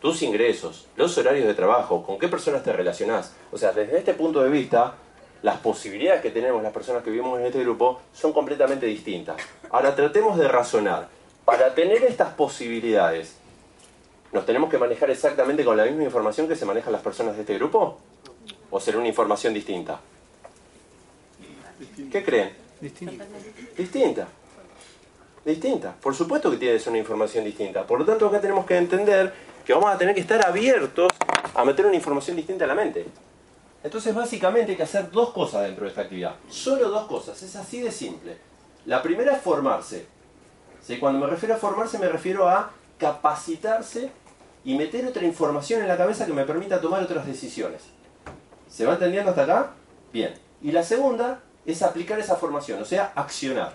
tus 0.00 0.22
ingresos, 0.22 0.86
los 0.96 1.18
horarios 1.18 1.46
de 1.46 1.52
trabajo, 1.52 2.02
con 2.02 2.18
qué 2.18 2.28
personas 2.28 2.62
te 2.62 2.72
relacionás. 2.72 3.34
O 3.52 3.58
sea, 3.58 3.72
desde 3.72 3.98
este 3.98 4.14
punto 4.14 4.42
de 4.42 4.48
vista, 4.48 4.94
las 5.42 5.58
posibilidades 5.58 6.22
que 6.22 6.30
tenemos 6.30 6.62
las 6.62 6.72
personas 6.72 7.02
que 7.02 7.10
vivimos 7.10 7.38
en 7.38 7.44
este 7.44 7.60
grupo 7.60 8.00
son 8.14 8.32
completamente 8.32 8.86
distintas. 8.86 9.36
Ahora 9.68 9.94
tratemos 9.94 10.38
de 10.38 10.48
razonar. 10.48 11.08
Para 11.44 11.74
tener 11.74 12.02
estas 12.02 12.32
posibilidades, 12.32 13.36
¿nos 14.32 14.46
tenemos 14.46 14.70
que 14.70 14.78
manejar 14.78 15.10
exactamente 15.10 15.66
con 15.66 15.76
la 15.76 15.84
misma 15.84 16.04
información 16.04 16.48
que 16.48 16.56
se 16.56 16.64
manejan 16.64 16.94
las 16.94 17.02
personas 17.02 17.34
de 17.34 17.42
este 17.42 17.56
grupo? 17.56 17.98
¿O 18.70 18.80
será 18.80 18.96
una 18.96 19.08
información 19.08 19.52
distinta? 19.52 20.00
¿Qué 22.10 22.24
creen? 22.24 22.63
Distinto. 22.80 23.24
Distinta. 23.76 24.28
Distinta. 25.44 25.94
Por 26.00 26.14
supuesto 26.14 26.50
que 26.50 26.56
tiene 26.56 26.74
que 26.74 26.80
ser 26.80 26.90
una 26.90 26.98
información 26.98 27.44
distinta. 27.44 27.86
Por 27.86 27.98
lo 27.98 28.04
tanto, 28.04 28.26
acá 28.26 28.40
tenemos 28.40 28.64
que 28.66 28.76
entender 28.76 29.32
que 29.64 29.72
vamos 29.72 29.90
a 29.90 29.98
tener 29.98 30.14
que 30.14 30.20
estar 30.20 30.44
abiertos 30.46 31.10
a 31.54 31.64
meter 31.64 31.86
una 31.86 31.96
información 31.96 32.36
distinta 32.36 32.64
a 32.64 32.68
la 32.68 32.74
mente. 32.74 33.06
Entonces, 33.82 34.14
básicamente 34.14 34.72
hay 34.72 34.76
que 34.76 34.82
hacer 34.82 35.10
dos 35.10 35.30
cosas 35.30 35.62
dentro 35.64 35.84
de 35.84 35.90
esta 35.90 36.02
actividad. 36.02 36.36
Solo 36.48 36.88
dos 36.88 37.06
cosas. 37.06 37.42
Es 37.42 37.54
así 37.56 37.80
de 37.80 37.92
simple. 37.92 38.38
La 38.86 39.02
primera 39.02 39.34
es 39.34 39.42
formarse. 39.42 40.06
¿Sí? 40.82 40.98
Cuando 40.98 41.18
me 41.20 41.26
refiero 41.26 41.54
a 41.54 41.58
formarse, 41.58 41.98
me 41.98 42.08
refiero 42.08 42.48
a 42.48 42.72
capacitarse 42.98 44.10
y 44.64 44.76
meter 44.76 45.06
otra 45.06 45.24
información 45.24 45.82
en 45.82 45.88
la 45.88 45.96
cabeza 45.96 46.26
que 46.26 46.32
me 46.32 46.44
permita 46.44 46.80
tomar 46.80 47.02
otras 47.02 47.26
decisiones. 47.26 47.82
¿Se 48.68 48.86
va 48.86 48.94
entendiendo 48.94 49.30
hasta 49.30 49.44
acá? 49.44 49.72
Bien. 50.12 50.34
Y 50.62 50.72
la 50.72 50.82
segunda 50.82 51.42
es 51.66 51.82
aplicar 51.82 52.18
esa 52.18 52.36
formación, 52.36 52.82
o 52.82 52.84
sea, 52.84 53.12
accionar. 53.14 53.72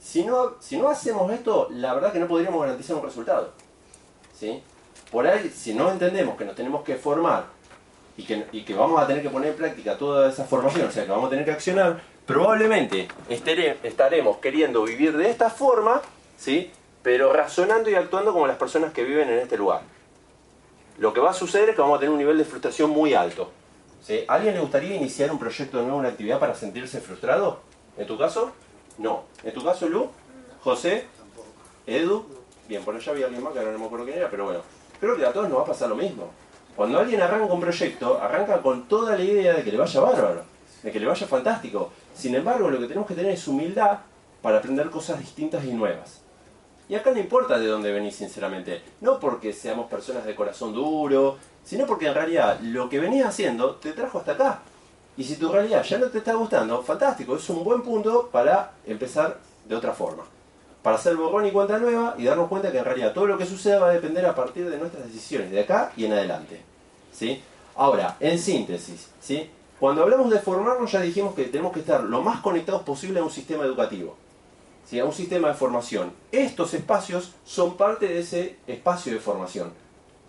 Si 0.00 0.24
no, 0.24 0.54
si 0.60 0.76
no 0.76 0.88
hacemos 0.88 1.30
esto, 1.32 1.68
la 1.70 1.94
verdad 1.94 2.12
que 2.12 2.20
no 2.20 2.28
podríamos 2.28 2.60
garantizar 2.60 2.96
un 2.96 3.02
resultado. 3.02 3.52
¿Sí? 4.38 4.62
Por 5.10 5.26
ahí, 5.26 5.50
si 5.54 5.74
no 5.74 5.90
entendemos 5.90 6.36
que 6.36 6.44
nos 6.44 6.54
tenemos 6.54 6.84
que 6.84 6.96
formar 6.96 7.46
y 8.16 8.24
que, 8.24 8.46
y 8.52 8.64
que 8.64 8.74
vamos 8.74 9.00
a 9.00 9.06
tener 9.06 9.22
que 9.22 9.30
poner 9.30 9.50
en 9.50 9.56
práctica 9.56 9.96
toda 9.96 10.30
esa 10.30 10.44
formación, 10.44 10.88
o 10.88 10.90
sea, 10.90 11.04
que 11.04 11.10
vamos 11.10 11.26
a 11.26 11.30
tener 11.30 11.44
que 11.44 11.52
accionar, 11.52 12.00
probablemente 12.26 13.08
estaremos 13.28 14.38
queriendo 14.38 14.82
vivir 14.82 15.16
de 15.16 15.30
esta 15.30 15.48
forma, 15.48 16.02
¿sí? 16.36 16.70
pero 17.02 17.32
razonando 17.32 17.88
y 17.88 17.94
actuando 17.94 18.32
como 18.32 18.46
las 18.46 18.56
personas 18.56 18.92
que 18.92 19.04
viven 19.04 19.28
en 19.28 19.38
este 19.38 19.56
lugar. 19.56 19.82
Lo 20.98 21.12
que 21.12 21.20
va 21.20 21.30
a 21.30 21.34
suceder 21.34 21.68
es 21.68 21.76
que 21.76 21.80
vamos 21.80 21.98
a 21.98 22.00
tener 22.00 22.12
un 22.12 22.18
nivel 22.18 22.36
de 22.36 22.44
frustración 22.44 22.90
muy 22.90 23.14
alto. 23.14 23.50
¿A 24.28 24.34
alguien 24.34 24.54
le 24.54 24.60
gustaría 24.60 24.94
iniciar 24.94 25.32
un 25.32 25.38
proyecto 25.38 25.82
nuevo, 25.82 25.98
una 25.98 26.10
actividad 26.10 26.38
para 26.38 26.54
sentirse 26.54 27.00
frustrado? 27.00 27.58
¿En 27.98 28.06
tu 28.06 28.16
caso? 28.16 28.52
No. 28.98 29.24
¿En 29.42 29.52
tu 29.52 29.64
caso, 29.64 29.88
Lu? 29.88 30.08
¿José? 30.62 31.06
¿Edu? 31.88 32.24
Bien, 32.68 32.84
por 32.84 32.94
allá 32.94 33.10
había 33.10 33.26
alguien 33.26 33.42
más 33.42 33.52
que 33.52 33.58
ahora 33.58 33.72
no 33.72 33.78
me 33.80 33.86
acuerdo 33.86 34.04
quién 34.04 34.18
era, 34.18 34.30
pero 34.30 34.44
bueno. 34.44 34.60
Creo 35.00 35.16
que 35.16 35.26
a 35.26 35.32
todos 35.32 35.48
nos 35.48 35.58
va 35.58 35.62
a 35.62 35.66
pasar 35.66 35.88
lo 35.88 35.96
mismo. 35.96 36.30
Cuando 36.76 37.00
alguien 37.00 37.20
arranca 37.20 37.52
un 37.52 37.60
proyecto, 37.60 38.20
arranca 38.20 38.62
con 38.62 38.86
toda 38.86 39.16
la 39.16 39.24
idea 39.24 39.54
de 39.54 39.64
que 39.64 39.72
le 39.72 39.78
vaya 39.78 40.00
bárbaro, 40.00 40.42
de 40.82 40.92
que 40.92 41.00
le 41.00 41.06
vaya 41.06 41.26
fantástico. 41.26 41.90
Sin 42.14 42.34
embargo, 42.36 42.70
lo 42.70 42.78
que 42.78 42.86
tenemos 42.86 43.08
que 43.08 43.14
tener 43.14 43.32
es 43.32 43.48
humildad 43.48 43.98
para 44.40 44.58
aprender 44.58 44.88
cosas 44.88 45.18
distintas 45.18 45.64
y 45.64 45.72
nuevas. 45.72 46.20
Y 46.88 46.94
acá 46.94 47.10
no 47.10 47.18
importa 47.18 47.58
de 47.58 47.66
dónde 47.66 47.92
venís, 47.92 48.16
sinceramente. 48.16 48.82
No 49.00 49.18
porque 49.18 49.52
seamos 49.52 49.90
personas 49.90 50.24
de 50.24 50.34
corazón 50.34 50.72
duro, 50.72 51.36
sino 51.64 51.86
porque 51.86 52.06
en 52.06 52.14
realidad 52.14 52.60
lo 52.60 52.88
que 52.88 53.00
venías 53.00 53.28
haciendo 53.28 53.74
te 53.76 53.92
trajo 53.92 54.18
hasta 54.18 54.32
acá. 54.32 54.60
Y 55.16 55.24
si 55.24 55.36
tu 55.36 55.48
realidad 55.48 55.82
ya 55.82 55.98
no 55.98 56.06
te 56.06 56.18
está 56.18 56.34
gustando, 56.34 56.82
fantástico, 56.82 57.36
es 57.36 57.48
un 57.50 57.64
buen 57.64 57.82
punto 57.82 58.28
para 58.30 58.72
empezar 58.86 59.38
de 59.66 59.74
otra 59.74 59.92
forma. 59.92 60.24
Para 60.82 60.96
hacer 60.96 61.16
borrón 61.16 61.46
y 61.46 61.50
cuenta 61.50 61.78
nueva 61.78 62.14
y 62.18 62.24
darnos 62.24 62.48
cuenta 62.48 62.70
que 62.70 62.78
en 62.78 62.84
realidad 62.84 63.12
todo 63.12 63.26
lo 63.26 63.38
que 63.38 63.46
suceda 63.46 63.80
va 63.80 63.88
a 63.88 63.92
depender 63.92 64.24
a 64.24 64.34
partir 64.34 64.70
de 64.70 64.78
nuestras 64.78 65.06
decisiones, 65.06 65.50
de 65.50 65.60
acá 65.60 65.92
y 65.96 66.04
en 66.04 66.12
adelante. 66.12 66.60
¿Sí? 67.12 67.42
Ahora, 67.74 68.16
en 68.20 68.38
síntesis, 68.38 69.10
¿sí? 69.20 69.50
cuando 69.80 70.02
hablamos 70.02 70.30
de 70.30 70.38
formarnos 70.38 70.92
ya 70.92 71.00
dijimos 71.00 71.34
que 71.34 71.44
tenemos 71.44 71.72
que 71.72 71.80
estar 71.80 72.02
lo 72.02 72.22
más 72.22 72.40
conectados 72.40 72.82
posible 72.82 73.20
a 73.20 73.24
un 73.24 73.30
sistema 73.30 73.64
educativo. 73.64 74.16
¿Sí? 74.86 74.98
a 74.98 75.04
un 75.04 75.12
sistema 75.12 75.48
de 75.48 75.54
formación. 75.54 76.12
Estos 76.32 76.74
espacios 76.74 77.32
son 77.44 77.76
parte 77.76 78.06
de 78.06 78.20
ese 78.20 78.56
espacio 78.66 79.12
de 79.12 79.20
formación, 79.20 79.72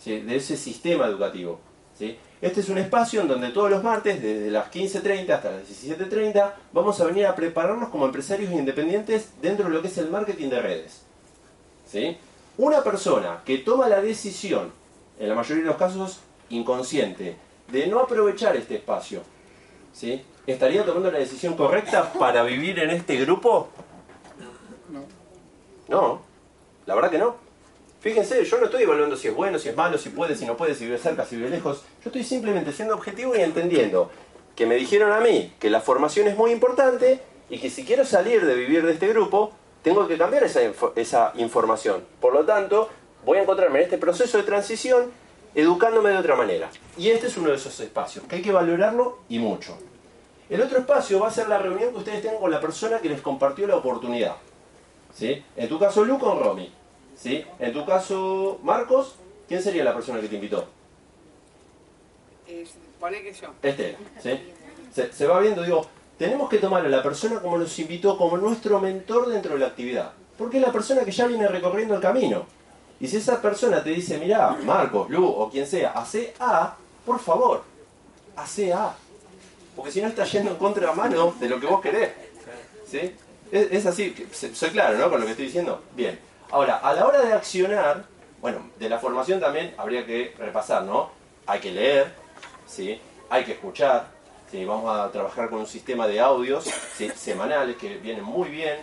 de 0.04 0.36
ese 0.36 0.58
sistema 0.58 1.06
educativo. 1.06 1.60
¿sí? 1.98 2.18
Este 2.42 2.62
es 2.62 2.70
un 2.70 2.78
espacio 2.78 3.22
en 3.22 3.28
donde 3.28 3.50
todos 3.50 3.70
los 3.70 3.84
martes, 3.84 4.22
desde 4.22 4.52
las 4.52 4.72
15.30 4.72 5.30
hasta 5.30 5.52
las 5.52 5.68
17.30, 5.68 6.54
vamos 6.74 7.00
a 7.00 7.06
venir 7.06 7.26
a 7.26 7.36
prepararnos 7.36 7.90
como 7.90 8.06
empresarios 8.06 8.52
independientes 8.52 9.32
dentro 9.42 9.66
de 9.66 9.72
lo 9.72 9.82
que 9.82 9.88
es 9.88 9.98
el 9.98 10.10
marketing 10.10 10.50
de 10.50 10.62
redes. 10.62 11.02
¿sí? 11.86 12.18
Una 12.58 12.84
persona 12.84 13.42
que 13.46 13.60
toma 13.60 13.88
la 13.88 14.02
decisión, 14.02 14.72
en 15.20 15.30
la 15.30 15.36
mayoría 15.36 15.64
de 15.64 15.70
los 15.70 15.78
casos 15.78 16.20
inconsciente, 16.50 17.36
de 17.72 17.88
no 17.88 18.00
aprovechar 18.00 18.56
este 18.56 18.76
espacio, 18.76 19.22
¿sí? 19.94 20.24
¿estaría 20.46 20.86
tomando 20.86 21.12
la 21.12 21.20
decisión 21.20 21.56
correcta 21.56 22.14
para 22.14 22.44
vivir 22.44 22.80
en 22.80 22.92
este 22.92 23.18
grupo? 23.18 23.70
No, 25.88 26.22
la 26.86 26.96
verdad 26.96 27.12
que 27.12 27.18
no. 27.18 27.36
Fíjense, 28.00 28.44
yo 28.46 28.58
no 28.60 28.66
estoy 28.66 28.84
evaluando 28.84 29.16
si 29.18 29.28
es 29.28 29.36
bueno, 29.36 29.58
si 29.58 29.70
es 29.70 29.76
malo, 29.76 29.98
si 29.98 30.10
puede, 30.10 30.36
si 30.36 30.46
no 30.46 30.56
puede, 30.56 30.76
si 30.76 30.86
vive 30.86 30.98
cerca, 30.98 31.26
si 31.26 31.36
vive 31.36 31.50
lejos. 31.50 31.84
Yo 32.04 32.10
estoy 32.10 32.24
simplemente 32.24 32.72
siendo 32.72 32.94
objetivo 32.94 33.36
y 33.36 33.42
entendiendo 33.42 34.12
que 34.56 34.66
me 34.66 34.76
dijeron 34.76 35.12
a 35.12 35.20
mí 35.20 35.54
que 35.60 35.70
la 35.70 35.82
formación 35.82 36.28
es 36.28 36.38
muy 36.38 36.52
importante 36.52 37.20
y 37.50 37.60
que 37.60 37.70
si 37.70 37.86
quiero 37.86 38.06
salir 38.06 38.46
de 38.46 38.56
vivir 38.56 38.86
de 38.86 38.94
este 38.94 39.08
grupo, 39.08 39.52
tengo 39.82 40.08
que 40.08 40.18
cambiar 40.18 40.44
esa, 40.44 40.62
esa 40.96 41.34
información. 41.36 42.04
Por 42.20 42.34
lo 42.34 42.46
tanto, 42.46 42.90
voy 43.26 43.40
a 43.40 43.42
encontrarme 43.42 43.80
en 43.80 43.86
este 43.86 43.98
proceso 43.98 44.38
de 44.38 44.44
transición 44.44 45.12
educándome 45.56 46.12
de 46.12 46.18
otra 46.18 46.36
manera. 46.36 46.70
Y 46.98 47.10
este 47.10 47.28
es 47.28 47.38
uno 47.38 47.50
de 47.50 47.56
esos 47.56 47.80
espacios, 47.80 48.26
que 48.26 48.38
hay 48.38 48.42
que 48.42 48.52
valorarlo 48.52 49.20
y 49.28 49.40
mucho. 49.40 49.78
El 50.50 50.62
otro 50.62 50.80
espacio 50.80 51.20
va 51.20 51.28
a 51.28 51.32
ser 51.32 51.50
la 51.50 51.58
reunión 51.58 51.92
que 51.92 51.98
ustedes 51.98 52.22
tengan 52.22 52.40
con 52.40 52.52
la 52.52 52.62
persona 52.62 53.00
que 53.00 53.10
les 53.10 53.22
compartió 53.22 53.68
la 53.68 53.76
oportunidad. 53.76 54.36
¿Sí? 55.18 55.44
En 55.56 55.68
tu 55.68 55.80
caso, 55.80 56.06
Lu 56.06 56.20
con 56.20 56.40
Romy. 56.40 56.72
¿Sí? 57.16 57.44
En 57.60 57.74
tu 57.74 57.86
caso, 57.86 58.60
Marcos, 58.62 59.16
¿quién 59.48 59.62
sería 59.64 59.84
la 59.84 59.94
persona 59.94 60.22
que 60.22 60.28
te 60.28 60.36
invitó? 60.36 60.68
pone 63.00 63.22
que 63.22 63.34
yo. 63.34 63.50
Estela, 63.62 63.98
¿sí? 64.22 64.40
Se, 64.94 65.12
se 65.12 65.28
va 65.28 65.40
viendo, 65.40 65.64
digo, 65.64 65.86
tenemos 66.18 66.50
que 66.50 66.58
tomar 66.58 66.86
a 66.86 66.90
la 66.90 67.04
persona 67.04 67.40
como 67.40 67.58
nos 67.58 67.78
invitó, 67.80 68.18
como 68.18 68.38
nuestro 68.38 68.80
mentor 68.80 69.28
dentro 69.30 69.54
de 69.54 69.60
la 69.60 69.68
actividad. 69.68 70.14
Porque 70.38 70.58
es 70.58 70.64
la 70.64 70.72
persona 70.72 71.04
que 71.04 71.12
ya 71.12 71.28
viene 71.28 71.48
recorriendo 71.48 71.96
el 71.96 72.02
camino. 72.02 72.46
Y 73.00 73.08
si 73.08 73.18
esa 73.18 73.42
persona 73.42 73.84
te 73.84 73.90
dice, 73.90 74.18
mirá, 74.18 74.58
Marcos, 74.64 75.10
Lu 75.10 75.26
o 75.26 75.50
quien 75.50 75.68
sea, 75.68 75.92
hace 75.92 76.34
A, 76.40 76.76
por 77.06 77.20
favor, 77.20 77.64
hace 78.36 78.74
A. 78.74 78.96
Porque 79.76 79.92
si 79.92 80.02
no 80.02 80.08
estás 80.08 80.32
yendo 80.32 80.52
en 80.52 80.58
contra 80.58 80.94
mano 80.94 81.36
de 81.40 81.50
lo 81.50 81.60
que 81.60 81.68
vos 81.68 81.82
querés. 81.82 82.12
¿Sí? 82.90 83.14
Es, 83.52 83.86
así, 83.86 84.14
soy 84.32 84.70
claro, 84.70 84.98
¿no? 84.98 85.10
Con 85.10 85.20
lo 85.20 85.26
que 85.26 85.32
estoy 85.32 85.46
diciendo. 85.46 85.82
Bien. 85.96 86.20
Ahora, 86.52 86.78
a 86.78 86.94
la 86.94 87.06
hora 87.06 87.22
de 87.22 87.34
accionar, 87.34 88.06
bueno, 88.42 88.70
de 88.80 88.90
la 88.90 89.00
formación 89.00 89.40
también 89.40 89.74
habría 89.78 90.06
que 90.06 90.34
repasar, 90.38 90.84
¿no? 90.84 91.12
Hay 91.46 91.60
que 91.60 91.72
leer, 91.72 92.14
¿sí? 92.66 93.00
Hay 93.30 93.44
que 93.44 93.54
escuchar, 93.54 94.08
¿sí? 94.52 94.64
Vamos 94.66 94.94
a 94.98 95.12
trabajar 95.12 95.50
con 95.50 95.60
un 95.60 95.68
sistema 95.68 96.08
de 96.08 96.20
audios 96.20 96.66
¿sí? 96.96 97.10
semanales 97.16 97.78
que 97.78 97.98
vienen 97.98 98.24
muy 98.24 98.50
bien, 98.50 98.78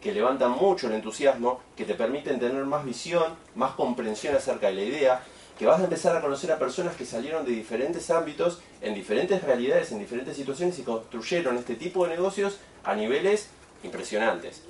que 0.00 0.12
levantan 0.12 0.52
mucho 0.52 0.86
el 0.88 0.94
entusiasmo, 0.94 1.60
que 1.76 1.84
te 1.84 1.94
permiten 1.94 2.38
tener 2.38 2.64
más 2.64 2.84
visión, 2.84 3.34
más 3.54 3.72
comprensión 3.72 4.34
acerca 4.36 4.68
de 4.68 4.74
la 4.74 4.82
idea, 4.82 5.22
que 5.58 5.66
vas 5.66 5.80
a 5.80 5.84
empezar 5.84 6.16
a 6.16 6.20
conocer 6.20 6.52
a 6.52 6.58
personas 6.58 6.94
que 6.94 7.04
salieron 7.04 7.44
de 7.44 7.50
diferentes 7.50 8.10
ámbitos, 8.10 8.60
en 8.80 8.94
diferentes 8.94 9.42
realidades, 9.42 9.90
en 9.90 9.98
diferentes 9.98 10.36
situaciones 10.36 10.78
y 10.78 10.82
construyeron 10.82 11.56
este 11.56 11.74
tipo 11.74 12.04
de 12.04 12.10
negocios 12.14 12.58
a 12.84 12.94
niveles 12.94 13.48
impresionantes. 13.82 14.62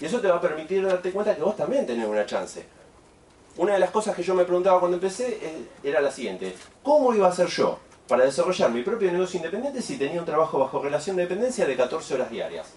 Y 0.00 0.04
eso 0.04 0.20
te 0.20 0.28
va 0.28 0.36
a 0.36 0.40
permitir 0.40 0.86
darte 0.86 1.12
cuenta 1.12 1.36
que 1.36 1.42
vos 1.42 1.56
también 1.56 1.86
tenés 1.86 2.06
una 2.06 2.26
chance. 2.26 2.64
Una 3.56 3.74
de 3.74 3.78
las 3.78 3.90
cosas 3.90 4.16
que 4.16 4.22
yo 4.22 4.34
me 4.34 4.44
preguntaba 4.44 4.80
cuando 4.80 4.96
empecé 4.96 5.38
eh, 5.42 5.66
era 5.84 6.00
la 6.00 6.10
siguiente. 6.10 6.54
¿Cómo 6.82 7.14
iba 7.14 7.28
a 7.28 7.32
ser 7.32 7.48
yo 7.48 7.78
para 8.08 8.24
desarrollar 8.24 8.70
mi 8.70 8.82
propio 8.82 9.12
negocio 9.12 9.36
independiente 9.36 9.82
si 9.82 9.98
tenía 9.98 10.20
un 10.20 10.26
trabajo 10.26 10.58
bajo 10.58 10.82
relación 10.82 11.16
de 11.16 11.22
dependencia 11.22 11.66
de 11.66 11.76
14 11.76 12.14
horas 12.14 12.30
diarias? 12.30 12.68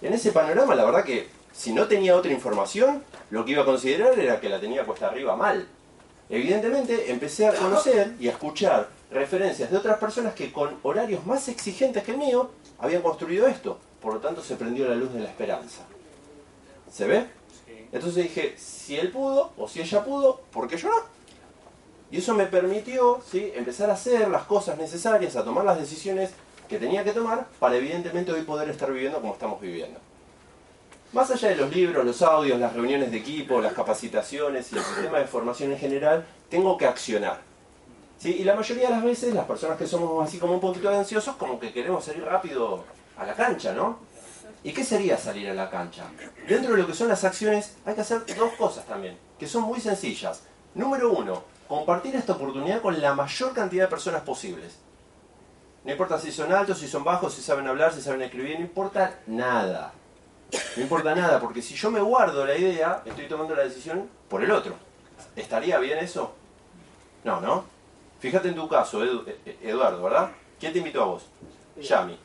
En 0.00 0.12
ese 0.12 0.32
panorama, 0.32 0.74
la 0.74 0.84
verdad 0.84 1.04
que 1.04 1.26
si 1.52 1.72
no 1.72 1.88
tenía 1.88 2.16
otra 2.16 2.32
información, 2.32 3.02
lo 3.30 3.44
que 3.44 3.52
iba 3.52 3.62
a 3.62 3.66
considerar 3.66 4.18
era 4.18 4.40
que 4.40 4.48
la 4.48 4.60
tenía 4.60 4.84
cuesta 4.84 5.08
arriba 5.08 5.36
mal. 5.36 5.66
Evidentemente, 6.28 7.10
empecé 7.10 7.46
a 7.46 7.54
conocer 7.54 8.14
y 8.20 8.28
a 8.28 8.32
escuchar 8.32 8.88
referencias 9.10 9.70
de 9.70 9.76
otras 9.76 9.98
personas 9.98 10.34
que 10.34 10.52
con 10.52 10.76
horarios 10.82 11.24
más 11.26 11.48
exigentes 11.48 12.02
que 12.02 12.12
el 12.12 12.18
mío 12.18 12.50
habían 12.78 13.02
construido 13.02 13.46
esto. 13.46 13.78
Por 14.00 14.14
lo 14.14 14.20
tanto, 14.20 14.42
se 14.42 14.56
prendió 14.56 14.88
la 14.88 14.94
luz 14.94 15.12
de 15.12 15.20
la 15.20 15.28
esperanza. 15.28 15.82
¿Se 16.92 17.06
ve? 17.06 17.26
Entonces 17.92 18.24
dije, 18.24 18.54
si 18.58 18.96
él 18.96 19.10
pudo 19.10 19.52
o 19.56 19.68
si 19.68 19.80
ella 19.80 20.04
pudo, 20.04 20.40
¿por 20.52 20.68
qué 20.68 20.76
yo 20.76 20.88
no? 20.88 20.96
Y 22.10 22.18
eso 22.18 22.34
me 22.34 22.46
permitió 22.46 23.20
¿sí? 23.28 23.52
empezar 23.54 23.90
a 23.90 23.94
hacer 23.94 24.28
las 24.28 24.44
cosas 24.44 24.78
necesarias, 24.78 25.36
a 25.36 25.44
tomar 25.44 25.64
las 25.64 25.78
decisiones 25.78 26.30
que 26.68 26.78
tenía 26.78 27.04
que 27.04 27.12
tomar 27.12 27.46
para 27.58 27.76
evidentemente 27.76 28.32
hoy 28.32 28.42
poder 28.42 28.68
estar 28.70 28.92
viviendo 28.92 29.20
como 29.20 29.32
estamos 29.32 29.60
viviendo. 29.60 29.98
Más 31.12 31.30
allá 31.30 31.48
de 31.48 31.56
los 31.56 31.74
libros, 31.74 32.04
los 32.04 32.20
audios, 32.22 32.58
las 32.58 32.72
reuniones 32.72 33.10
de 33.10 33.18
equipo, 33.18 33.60
las 33.60 33.72
capacitaciones 33.72 34.72
y 34.72 34.76
el 34.76 34.82
sistema 34.82 35.18
de 35.18 35.26
formación 35.26 35.72
en 35.72 35.78
general, 35.78 36.26
tengo 36.48 36.76
que 36.76 36.86
accionar. 36.86 37.40
¿Sí? 38.18 38.36
Y 38.38 38.44
la 38.44 38.54
mayoría 38.54 38.88
de 38.88 38.94
las 38.94 39.04
veces 39.04 39.34
las 39.34 39.44
personas 39.44 39.76
que 39.76 39.86
somos 39.86 40.26
así 40.26 40.38
como 40.38 40.54
un 40.54 40.60
poquito 40.60 40.88
ansiosos, 40.88 41.36
como 41.36 41.60
que 41.60 41.72
queremos 41.72 42.04
salir 42.04 42.24
rápido 42.24 42.84
a 43.16 43.24
la 43.24 43.34
cancha, 43.34 43.72
¿no? 43.72 43.98
¿Y 44.62 44.72
qué 44.72 44.82
sería 44.82 45.16
salir 45.16 45.48
a 45.50 45.54
la 45.54 45.70
cancha? 45.70 46.04
Dentro 46.48 46.72
de 46.72 46.82
lo 46.82 46.86
que 46.86 46.94
son 46.94 47.08
las 47.08 47.24
acciones 47.24 47.76
hay 47.84 47.94
que 47.94 48.00
hacer 48.00 48.24
dos 48.36 48.52
cosas 48.54 48.84
también, 48.86 49.16
que 49.38 49.46
son 49.46 49.62
muy 49.62 49.80
sencillas. 49.80 50.42
Número 50.74 51.12
uno, 51.12 51.44
compartir 51.68 52.16
esta 52.16 52.32
oportunidad 52.32 52.80
con 52.80 53.00
la 53.00 53.14
mayor 53.14 53.52
cantidad 53.52 53.84
de 53.84 53.90
personas 53.90 54.22
posibles. 54.22 54.78
No 55.84 55.92
importa 55.92 56.18
si 56.18 56.32
son 56.32 56.52
altos, 56.52 56.78
si 56.78 56.88
son 56.88 57.04
bajos, 57.04 57.32
si 57.34 57.42
saben 57.42 57.68
hablar, 57.68 57.92
si 57.92 58.02
saben 58.02 58.22
escribir, 58.22 58.58
no 58.58 58.64
importa 58.64 59.20
nada. 59.26 59.92
No 60.76 60.82
importa 60.82 61.14
nada, 61.14 61.38
porque 61.38 61.62
si 61.62 61.74
yo 61.74 61.90
me 61.90 62.00
guardo 62.00 62.44
la 62.44 62.56
idea, 62.56 63.02
estoy 63.04 63.28
tomando 63.28 63.54
la 63.54 63.62
decisión 63.62 64.08
por 64.28 64.42
el 64.42 64.50
otro. 64.50 64.74
¿Estaría 65.36 65.78
bien 65.78 65.98
eso? 65.98 66.34
No, 67.22 67.40
¿no? 67.40 67.64
Fíjate 68.20 68.48
en 68.48 68.54
tu 68.54 68.68
caso, 68.68 69.02
Edu- 69.04 69.26
eh, 69.26 69.38
eh, 69.46 69.58
Eduardo, 69.62 70.02
¿verdad? 70.02 70.30
¿Quién 70.58 70.72
te 70.72 70.78
invitó 70.78 71.02
a 71.02 71.06
vos? 71.06 71.24
Yami. 71.80 72.18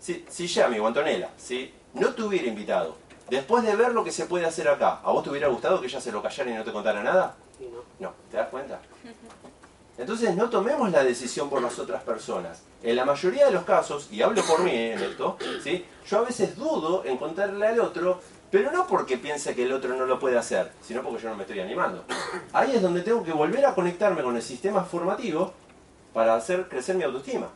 Si, 0.00 0.24
si 0.28 0.46
Yami 0.46 0.78
o 0.78 0.86
Antonella, 0.86 1.30
si 1.36 1.72
no 1.94 2.08
te 2.14 2.22
hubiera 2.22 2.46
invitado, 2.48 2.96
después 3.28 3.62
de 3.64 3.76
ver 3.76 3.92
lo 3.92 4.02
que 4.02 4.10
se 4.10 4.26
puede 4.26 4.46
hacer 4.46 4.68
acá, 4.68 5.00
¿a 5.04 5.10
vos 5.12 5.22
te 5.22 5.30
hubiera 5.30 5.48
gustado 5.48 5.80
que 5.80 5.86
ella 5.86 6.00
se 6.00 6.10
lo 6.12 6.22
callara 6.22 6.50
y 6.50 6.54
no 6.54 6.64
te 6.64 6.72
contara 6.72 7.02
nada? 7.02 7.36
Sí, 7.58 7.68
¿no? 7.72 7.82
No, 8.08 8.14
¿te 8.30 8.36
das 8.38 8.48
cuenta? 8.48 8.80
Entonces 9.98 10.34
no 10.34 10.48
tomemos 10.48 10.90
la 10.90 11.04
decisión 11.04 11.50
por 11.50 11.60
las 11.60 11.78
otras 11.78 12.02
personas. 12.02 12.62
En 12.82 12.96
la 12.96 13.04
mayoría 13.04 13.44
de 13.44 13.52
los 13.52 13.64
casos, 13.64 14.08
y 14.10 14.22
hablo 14.22 14.42
por 14.44 14.62
mí 14.62 14.70
en 14.74 14.98
esto, 14.98 15.36
¿sí? 15.62 15.84
yo 16.08 16.18
a 16.18 16.22
veces 16.22 16.56
dudo 16.56 17.04
en 17.04 17.18
contarle 17.18 17.66
al 17.66 17.80
otro, 17.80 18.20
pero 18.50 18.72
no 18.72 18.86
porque 18.86 19.16
piense 19.16 19.54
que 19.54 19.62
el 19.64 19.72
otro 19.72 19.94
no 19.96 20.06
lo 20.06 20.18
puede 20.18 20.36
hacer, 20.38 20.72
sino 20.82 21.02
porque 21.02 21.22
yo 21.22 21.28
no 21.30 21.36
me 21.36 21.42
estoy 21.42 21.60
animando. 21.60 22.04
Ahí 22.52 22.72
es 22.74 22.82
donde 22.82 23.02
tengo 23.02 23.22
que 23.22 23.32
volver 23.32 23.64
a 23.66 23.74
conectarme 23.74 24.22
con 24.22 24.34
el 24.36 24.42
sistema 24.42 24.82
formativo 24.84 25.52
para 26.12 26.34
hacer 26.34 26.68
crecer 26.68 26.96
mi 26.96 27.04
autoestima. 27.04 27.48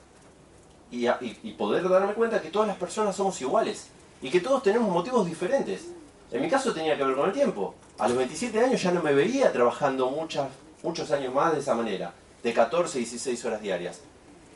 Y, 0.90 1.06
a- 1.08 1.18
poder 1.58 1.88
darme 1.88 2.14
cuenta 2.14 2.40
que 2.40 2.50
todas 2.50 2.68
las 2.68 2.76
personas 2.76 3.16
somos 3.16 3.40
iguales 3.40 3.88
y 4.22 4.30
que 4.30 4.40
todos 4.40 4.62
tenemos 4.62 4.88
motivos 4.90 5.26
diferentes. 5.26 5.88
En 6.30 6.40
mi 6.40 6.48
caso 6.48 6.72
tenía 6.72 6.96
que 6.96 7.04
ver 7.04 7.16
con 7.16 7.26
el 7.28 7.32
tiempo. 7.34 7.74
A 7.98 8.06
los 8.08 8.16
27 8.16 8.60
años 8.60 8.80
ya 8.82 8.92
no 8.92 9.02
me 9.02 9.12
veía 9.12 9.52
trabajando 9.52 10.08
muchas, 10.10 10.48
muchos 10.82 11.10
años 11.10 11.34
más 11.34 11.52
de 11.52 11.60
esa 11.60 11.74
manera, 11.74 12.12
de 12.42 12.52
14, 12.52 12.98
16 12.98 13.44
horas 13.44 13.60
diarias. 13.60 14.00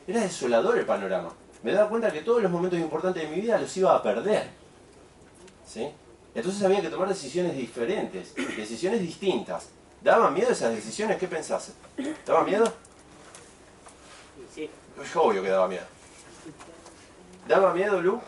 Era 0.07 0.21
desolador 0.21 0.79
el 0.79 0.87
panorama. 0.87 1.31
Me 1.63 1.73
daba 1.73 1.89
cuenta 1.89 2.13
que 2.13 2.21
todos 2.23 2.41
los 2.43 2.51
momentos 2.53 2.79
importantes 2.79 3.23
de 3.29 3.29
mi 3.35 3.41
vida 3.43 3.59
los 3.59 3.77
iba 3.77 3.95
a 3.95 4.03
perder. 4.03 4.49
¿Sí? 5.67 5.89
Entonces 6.39 6.63
había 6.63 6.81
que 6.81 6.89
tomar 6.89 7.09
decisiones 7.09 7.57
diferentes, 7.57 8.33
decisiones 8.57 9.01
distintas. 9.01 9.71
¿Daba 10.01 10.31
miedo 10.31 10.53
esas 10.53 10.73
decisiones? 10.73 11.19
¿Qué 11.19 11.27
pensás? 11.27 11.73
¿Daba 12.25 12.45
miedo? 12.45 12.73
Sí, 14.55 14.71
Es 15.03 15.17
obvio 15.17 15.43
que 15.43 15.49
daba 15.49 15.67
miedo. 15.67 15.83
¿Daba 17.49 17.75
miedo, 17.75 18.01
Lu? 18.01 18.21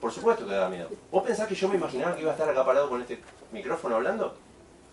Por 0.00 0.10
supuesto 0.10 0.46
que 0.46 0.54
daba 0.54 0.70
miedo. 0.70 0.88
¿Vos 1.12 1.24
pensás 1.24 1.46
que 1.46 1.54
yo 1.54 1.68
me 1.68 1.76
imaginaba 1.76 2.14
que 2.14 2.22
iba 2.22 2.30
a 2.30 2.34
estar 2.34 2.48
acá 2.48 2.64
parado 2.64 2.88
con 2.88 3.02
este 3.02 3.20
micrófono 3.52 3.96
hablando? 3.96 4.34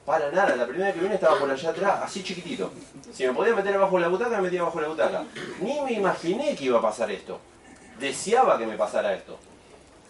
Para 0.06 0.30
nada, 0.30 0.54
la 0.58 0.68
primera 0.68 0.88
vez 0.88 0.96
que 0.96 1.02
vine 1.02 1.16
estaba 1.16 1.40
por 1.40 1.50
allá 1.50 1.70
atrás, 1.70 2.02
así 2.04 2.24
chiquitito. 2.24 2.74
Si 3.14 3.26
me 3.26 3.34
podía 3.34 3.56
meter 3.56 3.74
abajo 3.74 3.96
de 3.96 4.02
la 4.02 4.10
butaca, 4.10 4.36
me 4.36 4.42
metía 4.42 4.60
abajo 4.60 4.80
de 4.80 4.82
la 4.82 4.90
butaca. 4.90 5.24
Ni 5.62 5.80
me 5.80 5.94
imaginé 5.94 6.58
que 6.58 6.66
iba 6.66 6.80
a 6.80 6.82
pasar 6.82 7.10
esto. 7.10 7.40
Deseaba 7.98 8.58
que 8.58 8.68
me 8.68 8.76
pasara 8.76 9.14
esto. 9.14 9.40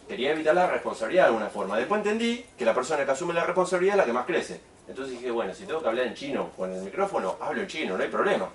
Quería 0.07 0.31
evitar 0.31 0.53
la 0.55 0.67
responsabilidad 0.67 1.23
de 1.23 1.27
alguna 1.27 1.49
forma. 1.49 1.77
Después 1.77 1.99
entendí 1.99 2.45
que 2.57 2.65
la 2.65 2.73
persona 2.73 3.05
que 3.05 3.11
asume 3.11 3.33
la 3.33 3.45
responsabilidad 3.45 3.95
es 3.95 3.97
la 3.97 4.05
que 4.05 4.13
más 4.13 4.25
crece. 4.25 4.59
Entonces 4.87 5.17
dije, 5.17 5.31
bueno, 5.31 5.53
si 5.53 5.65
tengo 5.65 5.81
que 5.81 5.87
hablar 5.87 6.07
en 6.07 6.13
chino 6.13 6.49
con 6.57 6.71
el 6.71 6.81
micrófono, 6.81 7.37
hablo 7.39 7.61
en 7.61 7.67
chino, 7.67 7.97
no 7.97 8.03
hay 8.03 8.09
problema 8.09 8.49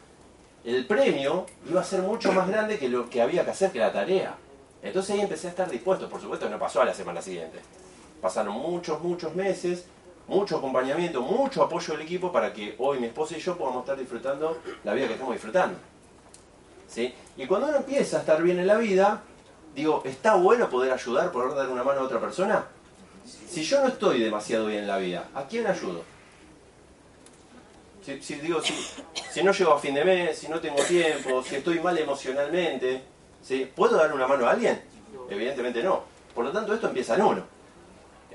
el 0.65 0.87
premio 0.87 1.47
iba 1.69 1.81
a 1.81 1.85
ser 1.85 2.03
mucho 2.03 2.33
más 2.33 2.49
grande 2.49 2.79
que 2.79 2.89
lo 2.89 3.09
que 3.09 3.23
había 3.23 3.45
que 3.45 3.51
hacer, 3.51 3.71
que 3.71 3.79
la 3.79 3.93
tarea. 3.93 4.35
Entonces 4.83 5.15
ahí 5.15 5.21
empecé 5.21 5.47
a 5.47 5.51
estar 5.51 5.71
dispuesto. 5.71 6.09
Por 6.09 6.21
supuesto 6.21 6.49
no 6.49 6.59
pasó 6.59 6.83
a 6.83 6.85
la 6.85 6.95
semana 6.95 7.23
siguiente. 7.23 7.59
Pasaron 8.21 8.55
muchos, 8.55 9.01
muchos 9.01 9.35
meses, 9.35 9.87
mucho 10.27 10.59
acompañamiento, 10.59 11.23
mucho 11.23 11.63
apoyo 11.63 11.95
del 11.95 12.03
equipo 12.03 12.33
para 12.33 12.53
que 12.53 12.75
hoy 12.79 12.99
mi 12.99 13.07
esposa 13.07 13.37
y 13.37 13.41
yo 13.41 13.57
podamos 13.57 13.81
estar 13.81 13.97
disfrutando 13.97 14.59
la 14.85 14.93
vida 14.93 15.07
que 15.07 15.15
estamos 15.15 15.35
disfrutando. 15.35 15.79
¿Sí? 16.87 17.15
Y 17.37 17.47
cuando 17.47 17.69
uno 17.69 17.79
empieza 17.79 18.19
a 18.19 18.21
estar 18.21 18.43
bien 18.43 18.59
en 18.59 18.67
la 18.67 18.77
vida, 18.77 19.23
digo, 19.79 20.03
¿está 20.05 20.35
bueno 20.35 20.69
poder 20.69 20.93
ayudar, 20.93 21.31
poder 21.31 21.55
dar 21.55 21.69
una 21.69 21.85
mano 21.85 22.01
a 22.01 22.05
otra 22.05 22.21
persona? 22.21 22.65
Si 23.25 23.63
yo 23.63 23.81
no 23.81 23.89
estoy 23.89 24.21
demasiado 24.21 24.67
bien 24.67 24.81
en 24.81 24.89
la 24.89 24.99
vida, 24.99 25.29
¿a 25.35 25.45
quién 25.45 25.67
ayudo? 25.67 26.03
Si, 28.03 28.35
digo, 28.37 28.61
si 28.63 29.43
no 29.43 29.53
llego 29.53 29.73
a 29.75 29.79
fin 29.79 29.95
de 29.95 30.05
mes, 30.05 30.39
si 30.39 30.49
no 30.49 30.61
tengo 30.61 30.83
tiempo, 30.83 31.43
si 31.43 31.57
estoy 31.57 31.79
mal 31.81 31.97
emocionalmente, 31.99 33.03
¿sí? 33.43 33.71
¿puedo 33.75 33.97
dar 33.97 34.13
una 34.15 34.27
mano 34.27 34.47
a 34.47 34.53
alguien? 34.53 34.81
Evidentemente 35.29 35.83
no. 35.83 36.03
Por 36.35 36.47
lo 36.47 36.53
tanto, 36.53 36.73
esto 36.73 36.89
empieza 36.89 37.17
en 37.17 37.23
uno. 37.23 37.45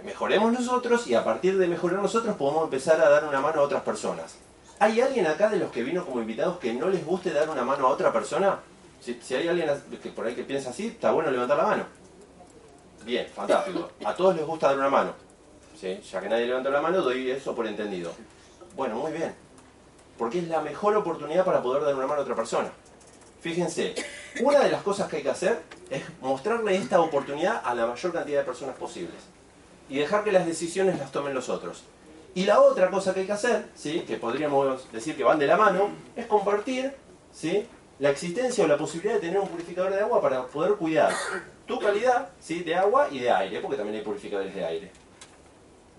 Mejoremos 0.03 0.51
nosotros 0.51 1.07
y 1.07 1.15
a 1.15 1.23
partir 1.23 1.57
de 1.57 1.67
mejorar 1.67 1.99
nosotros 1.99 2.35
podemos 2.35 2.65
empezar 2.65 2.99
a 3.01 3.09
dar 3.09 3.25
una 3.25 3.39
mano 3.39 3.61
a 3.61 3.63
otras 3.63 3.81
personas. 3.83 4.35
¿Hay 4.79 4.99
alguien 4.99 5.25
acá 5.27 5.49
de 5.49 5.57
los 5.57 5.71
que 5.71 5.81
vino 5.81 6.05
como 6.05 6.19
invitados 6.19 6.57
que 6.59 6.73
no 6.73 6.89
les 6.89 7.05
guste 7.05 7.31
dar 7.31 7.49
una 7.49 7.63
mano 7.63 7.87
a 7.87 7.89
otra 7.89 8.11
persona? 8.11 8.59
Si, 9.03 9.35
hay 9.35 9.49
alguien 9.49 9.69
que 10.01 10.09
por 10.11 10.25
ahí 10.25 10.33
que 10.33 10.43
piensa 10.43 10.69
así, 10.69 10.87
está 10.87 11.11
bueno 11.11 11.29
levantar 11.29 11.57
la 11.57 11.63
mano. 11.65 11.85
Bien, 13.03 13.27
fantástico. 13.27 13.89
A 14.05 14.15
todos 14.15 14.35
les 14.35 14.45
gusta 14.45 14.67
dar 14.67 14.77
una 14.77 14.89
mano. 14.89 15.13
¿Sí? 15.77 15.99
Ya 16.09 16.21
que 16.21 16.29
nadie 16.29 16.47
levantó 16.47 16.69
la 16.69 16.81
mano, 16.81 17.01
doy 17.01 17.29
eso 17.29 17.53
por 17.53 17.67
entendido. 17.67 18.13
Bueno, 18.77 18.95
muy 18.95 19.11
bien. 19.11 19.35
Porque 20.17 20.39
es 20.39 20.47
la 20.47 20.61
mejor 20.61 20.95
oportunidad 20.95 21.43
para 21.43 21.61
poder 21.61 21.83
dar 21.83 21.93
una 21.95 22.07
mano 22.07 22.21
a 22.21 22.23
otra 22.23 22.35
persona. 22.35 22.71
Fíjense, 23.41 23.93
una 24.39 24.59
de 24.59 24.71
las 24.71 24.81
cosas 24.83 25.09
que 25.09 25.17
hay 25.17 25.23
que 25.23 25.29
hacer 25.31 25.61
es 25.89 26.01
mostrarle 26.21 26.77
esta 26.77 27.01
oportunidad 27.01 27.61
a 27.65 27.75
la 27.75 27.87
mayor 27.87 28.13
cantidad 28.13 28.39
de 28.39 28.45
personas 28.45 28.77
posibles. 28.77 29.17
Y 29.89 29.97
dejar 29.97 30.23
que 30.23 30.31
las 30.31 30.45
decisiones 30.45 30.97
las 30.97 31.11
tomen 31.11 31.33
los 31.33 31.49
otros. 31.49 31.83
Y 32.35 32.45
la 32.45 32.61
otra 32.61 32.89
cosa 32.89 33.13
que 33.13 33.21
hay 33.21 33.25
que 33.25 33.33
hacer, 33.33 33.65
¿sí? 33.75 33.99
que 34.07 34.15
podríamos 34.15 34.89
decir 34.93 35.17
que 35.17 35.25
van 35.25 35.39
de 35.39 35.47
la 35.47 35.57
mano, 35.57 35.89
es 36.15 36.25
compartir 36.25 36.93
¿sí? 37.33 37.67
La 37.99 38.09
existencia 38.09 38.63
o 38.63 38.67
la 38.67 38.77
posibilidad 38.77 39.15
de 39.15 39.21
tener 39.21 39.39
un 39.39 39.47
purificador 39.47 39.93
de 39.93 40.01
agua 40.01 40.21
para 40.21 40.45
poder 40.47 40.73
cuidar 40.73 41.13
tu 41.65 41.79
calidad 41.79 42.29
¿sí? 42.39 42.63
de 42.63 42.75
agua 42.75 43.07
y 43.11 43.19
de 43.19 43.31
aire, 43.31 43.59
porque 43.59 43.77
también 43.77 43.97
hay 43.97 44.03
purificadores 44.03 44.53
de 44.53 44.65
aire. 44.65 44.91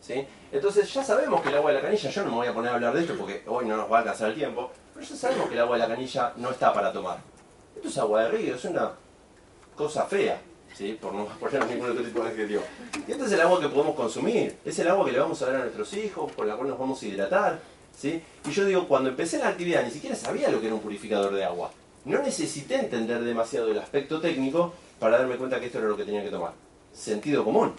¿sí? 0.01 0.27
Entonces 0.53 0.93
ya 0.93 1.03
sabemos 1.03 1.41
que 1.41 1.49
el 1.49 1.57
agua 1.57 1.71
de 1.71 1.77
la 1.77 1.83
canilla, 1.83 2.11
yo 2.11 2.23
no 2.25 2.31
me 2.31 2.37
voy 2.37 2.47
a 2.47 2.55
poner 2.55 2.73
a 2.73 2.75
hablar 2.75 2.95
de 2.95 3.01
esto 3.01 3.15
porque 3.17 3.43
hoy 3.47 3.67
no 3.67 3.77
nos 3.77 3.91
va 3.91 3.99
a 3.99 4.01
alcanzar 4.01 4.31
el 4.31 4.35
tiempo, 4.35 4.71
pero 4.93 5.07
ya 5.07 5.17
sabemos 5.17 5.49
que 5.49 5.55
el 5.55 5.61
agua 5.61 5.77
de 5.77 5.83
la 5.83 5.89
canilla 5.89 6.33
no 6.37 6.51
está 6.51 6.73
para 6.73 6.93
tomar. 6.93 7.19
Esto 7.77 7.89
es 7.89 7.99
agua 7.99 8.25
de 8.25 8.29
río, 8.29 8.55
es 8.55 8.65
una 8.65 8.93
cosa 9.75 10.05
fea, 10.05 10.41
¿sí? 10.75 10.99
por 11.01 11.15
no 11.15 11.27
poner 11.41 11.67
ningún 11.67 11.91
otro 11.91 12.05
tipo 12.05 12.23
de 12.23 12.31
adjetivo. 12.31 12.63
Y 13.07 13.13
este 13.13 13.25
es 13.25 13.33
el 13.33 13.41
agua 13.41 13.61
que 13.61 13.69
podemos 13.69 13.95
consumir, 13.95 14.59
es 14.65 14.79
el 14.79 14.89
agua 14.89 15.07
que 15.07 15.13
le 15.13 15.21
vamos 15.21 15.41
a 15.43 15.47
dar 15.47 15.57
a 15.57 15.59
nuestros 15.61 15.93
hijos, 15.95 16.33
con 16.33 16.47
la 16.47 16.57
cual 16.57 16.69
nos 16.69 16.79
vamos 16.79 17.03
a 17.03 17.07
hidratar. 17.07 17.61
¿sí? 17.97 18.23
Y 18.47 18.51
yo 18.51 18.65
digo, 18.67 18.87
cuando 18.87 19.09
empecé 19.09 19.39
la 19.39 19.49
actividad 19.49 19.85
ni 19.85 19.91
siquiera 19.91 20.17
sabía 20.17 20.51
lo 20.51 20.61
que 20.61 20.67
era 20.67 20.75
un 20.75 20.83
purificador 20.83 21.33
de 21.33 21.45
agua. 21.45 21.71
No 22.05 22.23
necesité 22.23 22.77
entender 22.77 23.23
demasiado 23.23 23.71
el 23.71 23.79
aspecto 23.79 24.21
técnico 24.21 24.75
para 24.99 25.19
darme 25.19 25.37
cuenta 25.37 25.59
que 25.59 25.67
esto 25.67 25.79
era 25.79 25.89
lo 25.89 25.97
que 25.97 26.05
tenía 26.05 26.23
que 26.23 26.31
tomar. 26.31 26.53
Sentido 26.93 27.45
común. 27.45 27.73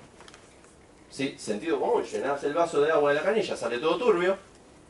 ¿Sí? 1.11 1.35
Sentido 1.37 1.79
común. 1.79 2.03
Llenás 2.03 2.43
el 2.43 2.53
vaso 2.53 2.81
de 2.81 2.91
agua 2.91 3.11
de 3.11 3.17
la 3.17 3.23
canilla, 3.23 3.55
sale 3.55 3.77
todo 3.77 3.97
turbio. 3.97 4.35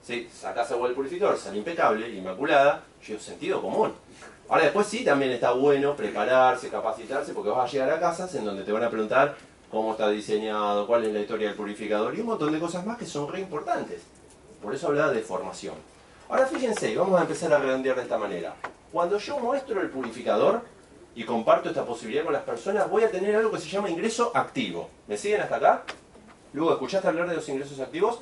¿Sí? 0.01 0.29
Sacás 0.33 0.71
agua 0.71 0.87
del 0.87 0.95
purificador, 0.95 1.37
sale 1.37 1.57
impecable, 1.57 2.09
inmaculada. 2.09 2.83
Yo 3.05 3.19
sentido 3.19 3.61
común. 3.61 3.93
Ahora 4.47 4.63
después 4.63 4.87
sí, 4.87 5.03
también 5.03 5.31
está 5.31 5.51
bueno 5.51 5.95
prepararse, 5.95 6.69
capacitarse, 6.69 7.33
porque 7.33 7.49
vas 7.49 7.67
a 7.67 7.71
llegar 7.71 7.89
a 7.89 7.99
casas 7.99 8.33
en 8.35 8.45
donde 8.45 8.63
te 8.63 8.71
van 8.71 8.83
a 8.83 8.89
preguntar 8.89 9.35
cómo 9.69 9.91
está 9.91 10.09
diseñado, 10.09 10.87
cuál 10.87 11.03
es 11.03 11.13
la 11.13 11.19
historia 11.19 11.47
del 11.47 11.57
purificador 11.57 12.15
y 12.15 12.21
un 12.21 12.27
montón 12.27 12.53
de 12.53 12.59
cosas 12.59 12.85
más 12.85 12.97
que 12.97 13.05
son 13.05 13.27
re 13.27 13.41
importantes. 13.41 14.01
Por 14.61 14.73
eso 14.73 14.87
hablaba 14.87 15.11
de 15.11 15.21
formación. 15.21 15.75
Ahora 16.29 16.45
fíjense, 16.45 16.95
vamos 16.95 17.19
a 17.19 17.23
empezar 17.23 17.51
a 17.53 17.57
redondear 17.57 17.95
de 17.95 18.03
esta 18.03 18.17
manera. 18.17 18.55
Cuando 18.95 19.17
yo 19.17 19.37
muestro 19.39 19.81
el 19.81 19.89
purificador 19.89 20.61
y 21.15 21.25
comparto 21.25 21.67
esta 21.67 21.85
posibilidad 21.85 22.23
con 22.23 22.31
las 22.31 22.43
personas, 22.43 22.89
voy 22.89 23.03
a 23.03 23.11
tener 23.11 23.35
algo 23.35 23.51
que 23.51 23.59
se 23.59 23.67
llama 23.67 23.89
ingreso 23.89 24.31
activo. 24.33 24.89
¿Me 25.05 25.17
siguen 25.17 25.41
hasta 25.41 25.57
acá? 25.57 25.83
Luego, 26.53 26.71
¿escuchaste 26.71 27.09
hablar 27.09 27.27
de 27.27 27.35
los 27.35 27.49
ingresos 27.49 27.77
activos? 27.81 28.21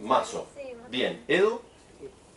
Mazo. 0.00 0.46
Bien. 0.88 1.22
¿Edu? 1.28 1.60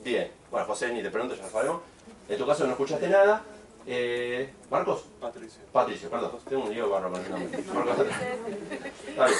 Bien. 0.03 0.29
Bueno, 0.51 0.65
José, 0.65 0.91
ni 0.91 1.01
te 1.01 1.09
pregunto, 1.09 1.35
ya 1.35 1.43
lo 1.43 1.49
sabemos. 1.49 1.81
En 2.27 2.37
tu 2.37 2.45
caso 2.45 2.65
no 2.65 2.71
escuchaste 2.71 3.07
nada. 3.07 3.43
Eh, 3.87 4.53
¿Marcos? 4.69 5.05
Patricio. 5.21 5.61
Patricio, 5.71 6.09
perdón. 6.09 6.31
Tengo 6.49 6.63
un 6.63 6.73
lío 6.73 6.89
barro 6.89 7.13
con 7.13 7.23
el 7.23 7.31
nombre. 7.31 7.63
Marcos. 9.17 9.37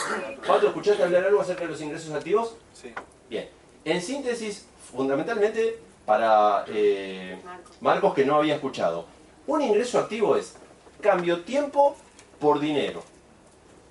Pato, 0.47 0.67
¿escuchaste 0.67 1.03
hablar 1.03 1.25
algo 1.25 1.41
acerca 1.41 1.65
de 1.65 1.71
los 1.71 1.81
ingresos 1.81 2.13
activos? 2.13 2.55
Sí. 2.73 2.93
Bien. 3.29 3.49
En 3.83 4.01
síntesis, 4.01 4.65
fundamentalmente 4.93 5.88
para 6.09 6.65
eh, 6.69 7.39
Marcos 7.81 8.15
que 8.15 8.25
no 8.25 8.37
había 8.37 8.55
escuchado. 8.55 9.05
Un 9.45 9.61
ingreso 9.61 9.99
activo 9.99 10.35
es 10.35 10.55
cambio 11.01 11.43
tiempo 11.43 11.95
por 12.39 12.59
dinero. 12.59 13.03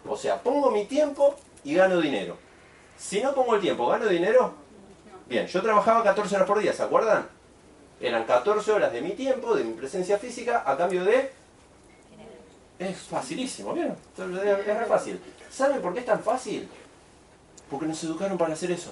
O 0.05 0.17
sea, 0.17 0.43
pongo 0.43 0.73
mi 0.73 0.87
tiempo 0.87 1.37
y 1.63 1.75
gano 1.75 2.01
dinero. 2.01 2.37
Si 2.97 3.21
no 3.21 3.33
pongo 3.37 3.55
el 3.55 3.61
tiempo, 3.61 3.87
¿gano 3.87 4.07
dinero? 4.09 4.53
Bien, 5.29 5.47
yo 5.47 5.63
trabajaba 5.63 6.03
14 6.03 6.35
horas 6.35 6.49
por 6.49 6.59
día, 6.59 6.73
¿se 6.73 6.83
acuerdan? 6.83 7.29
Eran 8.01 8.25
14 8.25 8.73
horas 8.73 8.93
de 8.93 9.01
mi 9.01 9.13
tiempo, 9.13 9.55
de 9.55 9.63
mi 9.63 9.75
presencia 9.75 10.19
física, 10.19 10.65
a 10.67 10.77
cambio 10.77 11.05
de... 11.05 11.31
Es 12.81 12.99
facilísimo, 12.99 13.75
¿vieron? 13.75 13.95
Es 14.17 14.89
fácil. 14.89 15.21
¿Saben 15.49 15.81
por 15.81 15.95
qué 15.95 16.01
es 16.01 16.07
tan 16.07 16.21
fácil? 16.21 16.69
Porque 17.71 17.87
nos 17.87 18.03
educaron 18.03 18.37
para 18.37 18.55
hacer 18.55 18.73
eso. 18.73 18.91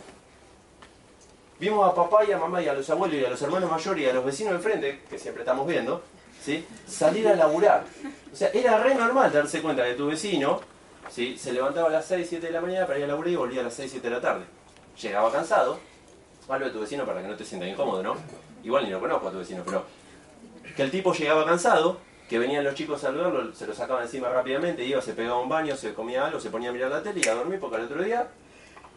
Vimos 1.58 1.88
a 1.90 1.94
papá 1.94 2.24
y 2.24 2.32
a 2.32 2.38
mamá 2.38 2.60
y 2.60 2.68
a 2.68 2.74
los 2.74 2.88
abuelos 2.90 3.18
y 3.18 3.24
a 3.24 3.30
los 3.30 3.40
hermanos 3.40 3.70
mayores 3.70 4.04
y 4.04 4.08
a 4.08 4.12
los 4.12 4.24
vecinos 4.24 4.52
del 4.52 4.62
frente, 4.62 5.00
que 5.08 5.18
siempre 5.18 5.42
estamos 5.42 5.66
viendo, 5.66 6.02
¿sí? 6.42 6.66
salir 6.86 7.26
a 7.28 7.34
laburar. 7.34 7.84
O 8.30 8.36
sea, 8.36 8.50
era 8.50 8.76
re 8.78 8.94
normal 8.94 9.32
darse 9.32 9.62
cuenta 9.62 9.82
de 9.82 9.94
tu 9.94 10.06
vecino, 10.06 10.60
¿sí? 11.10 11.38
se 11.38 11.54
levantaba 11.54 11.88
a 11.88 11.92
las 11.92 12.04
6, 12.04 12.26
7 12.28 12.46
de 12.46 12.52
la 12.52 12.60
mañana 12.60 12.86
para 12.86 12.98
ir 12.98 13.04
a 13.04 13.08
laburar 13.08 13.32
y 13.32 13.36
volvía 13.36 13.60
a 13.62 13.64
las 13.64 13.74
6, 13.74 13.90
7 13.90 14.06
de 14.06 14.14
la 14.14 14.20
tarde. 14.20 14.44
Llegaba 15.00 15.32
cansado, 15.32 15.78
hablo 16.46 16.66
de 16.66 16.72
tu 16.72 16.80
vecino 16.80 17.06
para 17.06 17.22
que 17.22 17.28
no 17.28 17.36
te 17.36 17.44
sientas 17.44 17.70
incómodo, 17.70 18.02
¿no? 18.02 18.16
Igual 18.62 18.84
ni 18.84 18.90
lo 18.90 19.00
conozco 19.00 19.28
a 19.28 19.30
tu 19.30 19.38
vecino, 19.38 19.62
pero 19.64 19.84
que 20.76 20.82
el 20.82 20.90
tipo 20.90 21.14
llegaba 21.14 21.46
cansado, 21.46 21.98
que 22.28 22.38
venían 22.38 22.64
los 22.64 22.74
chicos 22.74 23.02
a 23.02 23.06
saludarlo, 23.06 23.54
se 23.54 23.66
lo 23.66 23.74
sacaban 23.74 24.02
encima 24.02 24.28
rápidamente, 24.28 24.84
iba, 24.84 25.00
se 25.00 25.14
pegaba 25.14 25.40
un 25.40 25.48
baño, 25.48 25.74
se 25.74 25.94
comía 25.94 26.26
algo, 26.26 26.38
se 26.38 26.50
ponía 26.50 26.68
a 26.68 26.72
mirar 26.72 26.90
la 26.90 27.02
tele 27.02 27.20
y 27.24 27.28
a 27.28 27.34
dormir 27.34 27.60
porque 27.60 27.76
al 27.76 27.84
otro 27.84 28.02
día, 28.02 28.28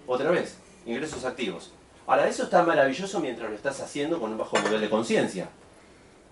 otra 0.08 0.30
vez, 0.32 0.58
ingresos 0.86 1.24
activos. 1.24 1.72
Ahora, 2.10 2.28
eso 2.28 2.42
está 2.44 2.64
maravilloso 2.64 3.20
mientras 3.20 3.48
lo 3.52 3.56
estás 3.56 3.80
haciendo 3.82 4.20
con 4.20 4.32
un 4.32 4.38
bajo 4.40 4.58
nivel 4.58 4.82
de 4.82 4.90
conciencia. 4.90 5.48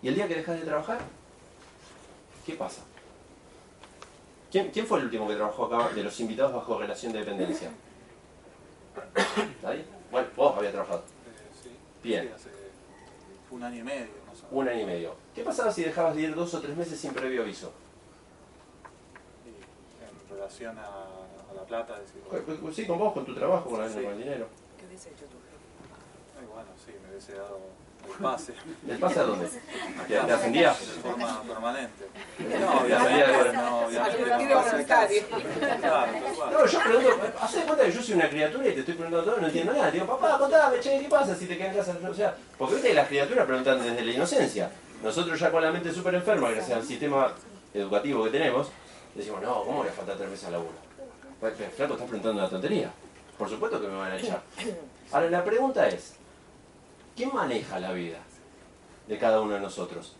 ¿Y 0.01 0.07
el 0.07 0.15
día 0.15 0.27
que 0.27 0.33
dejas 0.33 0.59
de 0.59 0.65
trabajar? 0.65 0.97
¿Qué 2.47 2.53
pasa? 2.53 2.81
¿Quién, 4.51 4.71
quién 4.71 4.87
fue 4.87 4.97
el 4.97 5.05
último 5.05 5.27
que 5.27 5.35
trabajó 5.35 5.65
acá 5.65 5.89
de 5.93 6.03
los 6.03 6.19
invitados 6.19 6.53
bajo 6.53 6.79
relación 6.79 7.13
de 7.13 7.19
dependencia? 7.19 7.69
¿Nadie? 9.61 9.85
Bueno, 10.09 10.27
vos 10.35 10.57
habías 10.57 10.71
trabajado. 10.73 10.99
Eh, 10.99 11.51
sí. 11.61 11.69
Bien. 12.01 12.31
Un 13.51 13.61
año 13.63 13.79
y 13.81 13.83
medio. 13.83 14.07
Un 14.49 14.67
año 14.69 14.81
y 14.81 14.85
medio. 14.85 15.15
¿Qué 15.35 15.43
pasaba 15.43 15.71
si 15.71 15.83
dejabas 15.83 16.15
de 16.15 16.21
ir 16.23 16.33
dos 16.33 16.51
o 16.55 16.59
tres 16.61 16.75
meses 16.75 16.99
sin 16.99 17.13
previo 17.13 17.43
aviso? 17.43 17.71
En 20.01 20.35
relación 20.35 20.75
a, 20.79 20.85
a 20.85 21.53
la 21.55 21.61
plata, 21.67 21.99
decir, 21.99 22.21
Sí, 22.73 22.87
con 22.87 22.97
vos, 22.97 23.13
con 23.13 23.25
tu 23.25 23.35
trabajo, 23.35 23.69
con, 23.69 23.83
el- 23.83 23.89
Sí. 23.91 24.01
con 24.01 24.11
el 24.13 24.17
dinero. 24.17 24.47
Ay, 26.39 26.45
bueno, 26.53 26.69
sí, 26.83 26.91
me 27.03 27.09
hubiese 27.09 27.33
dado 27.35 27.59
el 28.07 28.23
pase. 28.23 28.53
¿El 28.87 28.97
pase 28.99 29.19
a 29.19 29.23
dónde? 29.23 29.47
¿Te, 29.47 30.17
te 30.17 30.31
ascendía? 30.31 30.69
De 30.69 30.75
forma 30.75 31.41
permanente. 31.43 32.07
No, 32.59 32.79
obviamente, 32.79 33.53
no, 33.53 33.85
obviamente. 33.85 34.45
No 34.45 34.87
pase. 34.87 35.25
Claro. 35.81 36.11
No, 36.51 36.65
yo 36.65 36.79
pregunto, 36.79 37.09
hacé 37.41 37.59
de 37.59 37.65
cuenta 37.65 37.85
que 37.85 37.91
yo 37.91 38.01
soy 38.01 38.15
una 38.15 38.29
criatura 38.29 38.67
y 38.67 38.73
te 38.73 38.79
estoy 38.79 38.93
preguntando 38.93 39.25
todo 39.25 39.37
y 39.37 39.41
no 39.41 39.47
entiendo 39.47 39.73
nada. 39.73 39.87
Te 39.87 39.91
digo, 39.99 40.05
papá, 40.07 40.37
contame, 40.39 40.79
che, 40.79 40.99
¿qué 40.99 41.09
pasa 41.09 41.35
si 41.35 41.45
te 41.47 41.57
quedas 41.57 41.87
en 41.87 41.95
casa? 41.95 42.09
O 42.09 42.13
sea, 42.13 42.35
porque 42.57 42.75
viste 42.75 42.89
que 42.89 42.95
las 42.95 43.07
criaturas 43.07 43.45
preguntan 43.45 43.81
desde 43.83 44.05
la 44.05 44.11
inocencia. 44.11 44.71
Nosotros 45.03 45.39
ya 45.39 45.51
con 45.51 45.61
la 45.61 45.71
mente 45.71 45.91
súper 45.91 46.15
enferma, 46.15 46.49
gracias 46.49 46.77
al 46.77 46.83
sistema 46.83 47.33
educativo 47.73 48.23
que 48.23 48.29
tenemos, 48.31 48.69
decimos, 49.13 49.41
no, 49.41 49.63
¿cómo 49.63 49.79
voy 49.79 49.89
a 49.89 49.91
faltar 49.91 50.15
tres 50.15 50.29
meses 50.29 50.45
al 50.45 50.53
laburo? 50.53 50.73
Pues, 51.39 51.53
Flaco, 51.75 51.93
estás 51.93 52.07
preguntando 52.07 52.41
una 52.41 52.49
tontería. 52.49 52.91
Por 53.37 53.47
supuesto 53.49 53.79
que 53.79 53.87
me 53.87 53.95
van 53.95 54.13
a 54.13 54.17
echar. 54.17 54.41
Ahora, 55.11 55.29
la 55.29 55.43
pregunta 55.43 55.87
es, 55.87 56.15
¿quién 57.17 57.33
maneja 57.33 57.79
la 57.79 57.91
vida 57.91 58.19
de 59.07 59.17
cada 59.17 59.41
uno 59.41 59.55
de 59.55 59.59
nosotros? 59.59 60.15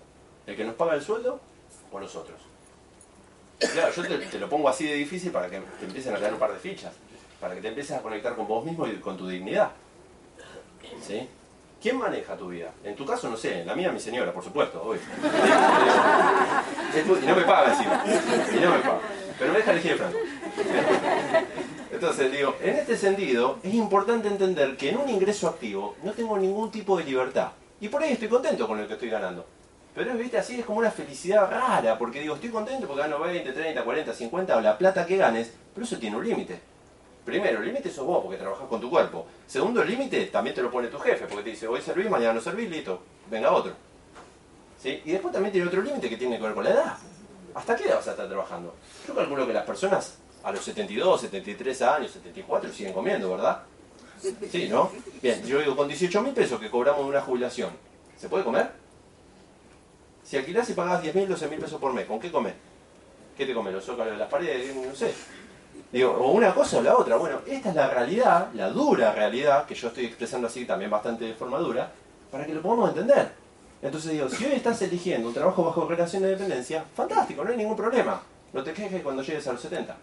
¿El 0.47 0.57
que 0.57 0.65
nos 0.65 0.75
paga 0.75 0.95
el 0.95 1.01
sueldo 1.01 1.39
o 1.91 1.99
nosotros? 1.99 2.41
Claro, 3.60 3.93
yo 3.93 4.07
te, 4.07 4.17
te 4.17 4.39
lo 4.39 4.49
pongo 4.49 4.67
así 4.67 4.86
de 4.86 4.95
difícil 4.95 5.31
para 5.31 5.49
que 5.49 5.60
te 5.60 5.86
empiecen 5.86 6.15
a 6.15 6.19
caer 6.19 6.33
un 6.33 6.39
par 6.39 6.51
de 6.51 6.60
fichas, 6.60 6.93
para 7.39 7.55
que 7.55 7.62
te 7.62 7.69
empieces 7.69 7.95
a 7.95 8.01
conectar 8.01 8.36
con 8.36 8.47
vos 8.47 8.65
mismo 8.65 8.88
y 8.88 8.95
con 8.97 9.15
tu 9.15 9.27
dignidad. 9.27 9.71
¿Sí? 11.01 11.27
¿Quién 11.81 11.97
maneja 11.97 12.36
tu 12.36 12.49
vida? 12.49 12.71
En 12.83 12.95
tu 12.95 13.05
caso, 13.05 13.29
no 13.29 13.38
sé, 13.38 13.62
en 13.62 13.67
la 13.67 13.75
mía 13.75 13.91
mi 13.91 13.99
señora, 13.99 14.33
por 14.33 14.43
supuesto, 14.43 14.81
obvio. 14.81 14.99
Y 16.97 17.25
no 17.27 17.36
me 17.36 17.43
paga 17.43 17.71
encima. 17.73 18.03
Y 18.55 18.60
no 18.60 18.71
me 18.71 18.79
paga. 18.79 18.99
Pero 19.38 19.51
me 19.51 19.60
deja 19.60 19.71
elegir 19.71 19.91
el 19.91 19.97
franco. 19.99 20.17
Entonces 21.97 22.31
digo, 22.31 22.55
en 22.62 22.75
este 22.75 22.95
sentido, 22.95 23.57
es 23.63 23.73
importante 23.73 24.27
entender 24.27 24.77
que 24.77 24.89
en 24.89 24.97
un 24.97 25.10
ingreso 25.10 25.47
activo 25.47 25.95
no 26.03 26.12
tengo 26.12 26.38
ningún 26.38 26.69
tipo 26.69 26.95
de 26.95 27.03
libertad. 27.03 27.53
Y 27.81 27.88
por 27.88 28.03
ahí 28.03 28.12
estoy 28.12 28.27
contento 28.27 28.67
con 28.67 28.77
el 28.77 28.86
que 28.86 28.93
estoy 28.93 29.10
ganando. 29.10 29.43
Pero 29.95 30.12
es, 30.12 30.17
viste, 30.19 30.38
así 30.38 30.60
es 30.60 30.65
como 30.67 30.77
una 30.77 30.91
felicidad 30.91 31.49
rara, 31.49 31.97
porque 31.97 32.21
digo, 32.21 32.36
estoy 32.36 32.51
contento 32.51 32.86
porque 32.86 33.01
gano 33.01 33.19
20, 33.19 33.51
30, 33.51 33.83
40, 33.83 34.13
50 34.13 34.57
o 34.57 34.62
la 34.62 34.77
plata 34.77 35.07
que 35.07 35.17
ganes, 35.17 35.51
pero 35.73 35.88
eso 35.88 35.97
tiene 35.97 36.17
un 36.17 36.23
límite. 36.23 36.60
Primero, 37.25 37.62
el 37.62 37.65
límite 37.65 37.89
sos 37.89 38.05
vos 38.05 38.21
porque 38.21 38.38
trabajás 38.38 38.67
con 38.67 38.79
tu 38.79 38.91
cuerpo. 38.91 39.25
Segundo, 39.47 39.81
el 39.81 39.89
límite 39.89 40.27
también 40.27 40.55
te 40.55 40.62
lo 40.62 40.69
pone 40.69 40.89
tu 40.89 40.99
jefe, 40.99 41.25
porque 41.25 41.45
te 41.45 41.49
dice, 41.49 41.67
hoy 41.67 41.81
servís, 41.81 42.12
mañana 42.12 42.33
no 42.33 42.41
servís, 42.41 42.69
listo, 42.69 43.01
venga 43.27 43.51
otro. 43.51 43.71
¿Sí? 44.79 45.01
Y 45.03 45.13
después 45.13 45.33
también 45.33 45.51
tiene 45.51 45.67
otro 45.67 45.81
límite 45.81 46.07
que 46.07 46.17
tiene 46.17 46.38
que 46.38 46.43
ver 46.43 46.53
con 46.53 46.63
la 46.63 46.69
edad. 46.69 46.97
¿Hasta 47.55 47.75
qué 47.75 47.86
edad 47.86 47.95
vas 47.95 48.07
a 48.07 48.12
estar 48.12 48.27
trabajando? 48.27 48.75
Yo 49.07 49.15
calculo 49.15 49.47
que 49.47 49.53
las 49.53 49.65
personas 49.65 50.19
a 50.47 50.51
los 50.53 50.63
72, 50.63 51.19
73 51.19 51.81
años, 51.81 52.12
74 52.12 52.71
siguen 52.71 52.93
comiendo, 52.93 53.29
¿verdad? 53.29 53.63
Sí, 54.49 54.69
¿no? 54.69 54.89
Bien, 55.21 55.43
yo 55.45 55.60
digo, 55.60 55.75
con 55.75 55.89
18 55.89 56.21
mil 56.21 56.33
pesos 56.33 56.57
que 56.57 56.69
cobramos 56.69 57.03
de 57.03 57.10
una 57.10 57.19
jubilación, 57.19 57.69
¿se 58.17 58.29
puede 58.29 58.45
comer? 58.45 58.71
Si 60.23 60.38
alquilás 60.38 60.69
y 60.69 60.73
pagás 60.73 61.01
10 61.01 61.15
mil, 61.15 61.27
12 61.27 61.49
mil 61.49 61.60
pesos 61.60 61.81
por 61.81 61.91
mes, 61.93 62.05
¿con 62.05 62.17
qué 62.17 62.31
comés? 62.31 62.53
¿Qué 63.38 63.45
te 63.45 63.53
comes? 63.53 63.73
¿Los 63.73 63.83
zócalos 63.83 64.13
de 64.13 64.19
las 64.19 64.29
paredes? 64.29 64.73
No 64.73 64.95
sé. 64.95 65.13
Digo, 65.91 66.12
o 66.13 66.31
una 66.31 66.53
cosa 66.53 66.77
o 66.77 66.81
la 66.81 66.95
otra. 66.95 67.17
Bueno, 67.17 67.41
esta 67.45 67.69
es 67.69 67.75
la 67.75 67.89
realidad, 67.89 68.47
la 68.53 68.69
dura 68.69 69.12
realidad, 69.12 69.65
que 69.65 69.75
yo 69.75 69.89
estoy 69.89 70.05
expresando 70.05 70.47
así 70.47 70.63
también 70.63 70.89
bastante 70.89 71.25
de 71.25 71.33
forma 71.33 71.57
dura, 71.57 71.91
para 72.31 72.45
que 72.45 72.53
lo 72.53 72.62
podamos 72.62 72.91
entender. 72.91 73.33
Entonces 73.81 74.13
digo, 74.13 74.29
si 74.29 74.45
hoy 74.45 74.53
estás 74.53 74.81
eligiendo 74.81 75.27
un 75.27 75.33
trabajo 75.33 75.65
bajo 75.65 75.86
relación 75.86 76.23
de 76.23 76.29
dependencia, 76.29 76.86
fantástico, 76.95 77.43
no 77.43 77.51
hay 77.51 77.57
ningún 77.57 77.75
problema. 77.75 78.21
No 78.53 78.63
te 78.63 78.71
quejes 78.71 79.03
cuando 79.03 79.21
llegues 79.21 79.45
a 79.45 79.51
los 79.51 79.62
70. 79.62 79.93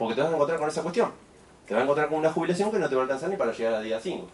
Porque 0.00 0.14
te 0.14 0.22
vas 0.22 0.30
a 0.30 0.34
encontrar 0.34 0.58
con 0.58 0.66
esa 0.66 0.80
cuestión. 0.80 1.12
Te 1.66 1.74
vas 1.74 1.82
a 1.82 1.84
encontrar 1.84 2.08
con 2.08 2.18
una 2.18 2.32
jubilación 2.32 2.70
que 2.70 2.78
no 2.78 2.88
te 2.88 2.94
va 2.94 3.02
a 3.02 3.04
alcanzar 3.04 3.28
ni 3.28 3.36
para 3.36 3.52
llegar 3.52 3.74
al 3.74 3.84
día 3.84 4.00
5. 4.00 4.26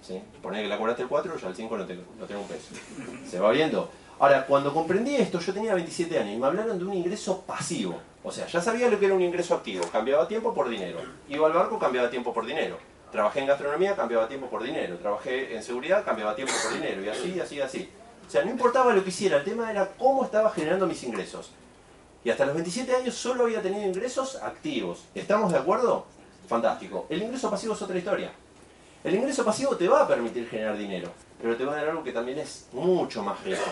¿sí? 0.00 0.22
Poné 0.40 0.62
que 0.62 0.68
la 0.68 0.78
cobraste 0.78 1.02
el 1.02 1.08
4, 1.08 1.36
ya 1.36 1.48
el 1.48 1.54
5 1.54 1.76
no, 1.76 1.84
no 1.84 2.26
tengo 2.26 2.40
un 2.40 2.48
peso. 2.48 2.68
¿Se 3.28 3.38
va 3.38 3.50
viendo? 3.50 3.90
Ahora, 4.18 4.46
cuando 4.46 4.72
comprendí 4.72 5.16
esto, 5.16 5.38
yo 5.38 5.52
tenía 5.52 5.74
27 5.74 6.18
años 6.18 6.34
y 6.34 6.38
me 6.38 6.46
hablaron 6.46 6.78
de 6.78 6.84
un 6.86 6.94
ingreso 6.94 7.42
pasivo. 7.42 8.00
O 8.24 8.32
sea, 8.32 8.46
ya 8.46 8.62
sabía 8.62 8.88
lo 8.88 8.98
que 8.98 9.04
era 9.04 9.14
un 9.14 9.20
ingreso 9.20 9.54
activo. 9.54 9.84
Cambiaba 9.92 10.26
tiempo 10.26 10.54
por 10.54 10.70
dinero. 10.70 10.98
Iba 11.28 11.46
al 11.46 11.52
barco, 11.52 11.78
cambiaba 11.78 12.08
tiempo 12.08 12.32
por 12.32 12.46
dinero. 12.46 12.78
Trabajé 13.12 13.40
en 13.40 13.48
gastronomía, 13.48 13.94
cambiaba 13.94 14.28
tiempo 14.28 14.48
por 14.48 14.62
dinero. 14.62 14.96
Trabajé 14.96 15.54
en 15.54 15.62
seguridad, 15.62 16.06
cambiaba 16.06 16.34
tiempo 16.34 16.54
por 16.62 16.72
dinero. 16.72 17.04
Y 17.04 17.08
así, 17.10 17.38
así, 17.38 17.60
así. 17.60 17.90
O 18.26 18.30
sea, 18.30 18.44
no 18.44 18.50
importaba 18.50 18.94
lo 18.94 19.04
que 19.04 19.10
hiciera, 19.10 19.36
el 19.36 19.44
tema 19.44 19.70
era 19.70 19.90
cómo 19.98 20.24
estaba 20.24 20.50
generando 20.50 20.86
mis 20.86 21.02
ingresos. 21.04 21.52
Y 22.24 22.30
hasta 22.30 22.44
los 22.44 22.54
27 22.54 22.94
años 22.94 23.14
solo 23.14 23.44
había 23.44 23.62
tenido 23.62 23.86
ingresos 23.86 24.36
activos. 24.36 25.04
¿Estamos 25.14 25.52
de 25.52 25.58
acuerdo? 25.58 26.04
Fantástico. 26.48 27.06
El 27.08 27.22
ingreso 27.22 27.50
pasivo 27.50 27.74
es 27.74 27.82
otra 27.82 27.96
historia. 27.96 28.30
El 29.02 29.14
ingreso 29.14 29.44
pasivo 29.44 29.76
te 29.76 29.88
va 29.88 30.02
a 30.02 30.08
permitir 30.08 30.46
generar 30.48 30.76
dinero, 30.76 31.10
pero 31.40 31.56
te 31.56 31.64
va 31.64 31.72
a 31.72 31.76
dar 31.76 31.88
algo 31.88 32.04
que 32.04 32.12
también 32.12 32.38
es 32.38 32.66
mucho 32.72 33.22
más 33.22 33.42
rico, 33.42 33.62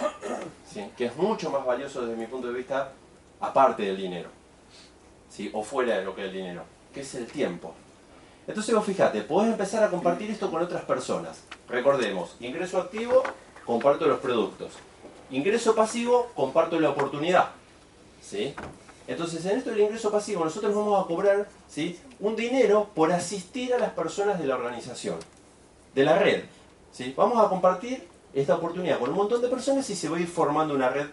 ¿sí? 0.67 0.91
que 0.97 1.07
es 1.07 1.17
mucho 1.17 1.51
más 1.51 1.67
valioso 1.67 2.01
desde 2.01 2.17
mi 2.17 2.27
punto 2.27 2.49
de 2.49 2.55
vista, 2.55 2.93
aparte 3.41 3.83
del 3.83 3.99
dinero, 3.99 4.31
¿sí? 5.29 5.51
o 5.53 5.63
fuera 5.63 5.99
de 5.99 6.05
lo 6.05 6.15
que 6.15 6.23
es 6.23 6.29
el 6.29 6.33
dinero, 6.33 6.63
que 6.95 7.03
es 7.03 7.15
el 7.15 7.27
tiempo. 7.27 7.75
Entonces 8.47 8.75
vos 8.75 8.87
fíjate, 8.87 9.21
podés 9.21 9.53
empezar 9.53 9.85
a 9.85 9.91
compartir 9.91 10.31
esto 10.31 10.51
con 10.51 10.63
otras 10.63 10.83
personas. 10.85 11.43
Recordemos, 11.69 12.35
ingreso 12.41 12.79
activo, 12.79 13.23
comparto 13.67 14.07
los 14.07 14.21
productos. 14.21 14.73
Ingreso 15.31 15.75
pasivo, 15.75 16.31
comparto 16.35 16.81
la 16.81 16.89
oportunidad. 16.89 17.51
Entonces, 19.07 19.44
en 19.46 19.59
esto 19.59 19.70
del 19.70 19.81
ingreso 19.81 20.11
pasivo, 20.11 20.44
nosotros 20.44 20.74
vamos 20.74 21.02
a 21.02 21.07
cobrar 21.07 21.48
un 22.20 22.37
dinero 22.37 22.90
por 22.94 23.11
asistir 23.12 23.72
a 23.72 23.78
las 23.78 23.92
personas 23.92 24.38
de 24.38 24.46
la 24.46 24.57
organización, 24.57 25.16
de 25.94 26.04
la 26.04 26.18
red. 26.18 26.44
Vamos 27.16 27.44
a 27.44 27.48
compartir 27.48 28.07
esta 28.35 28.57
oportunidad 28.57 28.98
con 28.98 29.11
un 29.11 29.16
montón 29.16 29.40
de 29.40 29.48
personas 29.48 29.88
y 29.88 29.96
se 29.96 30.09
va 30.09 30.16
a 30.16 30.20
ir 30.20 30.26
formando 30.26 30.74
una 30.74 30.90
red 30.90 31.07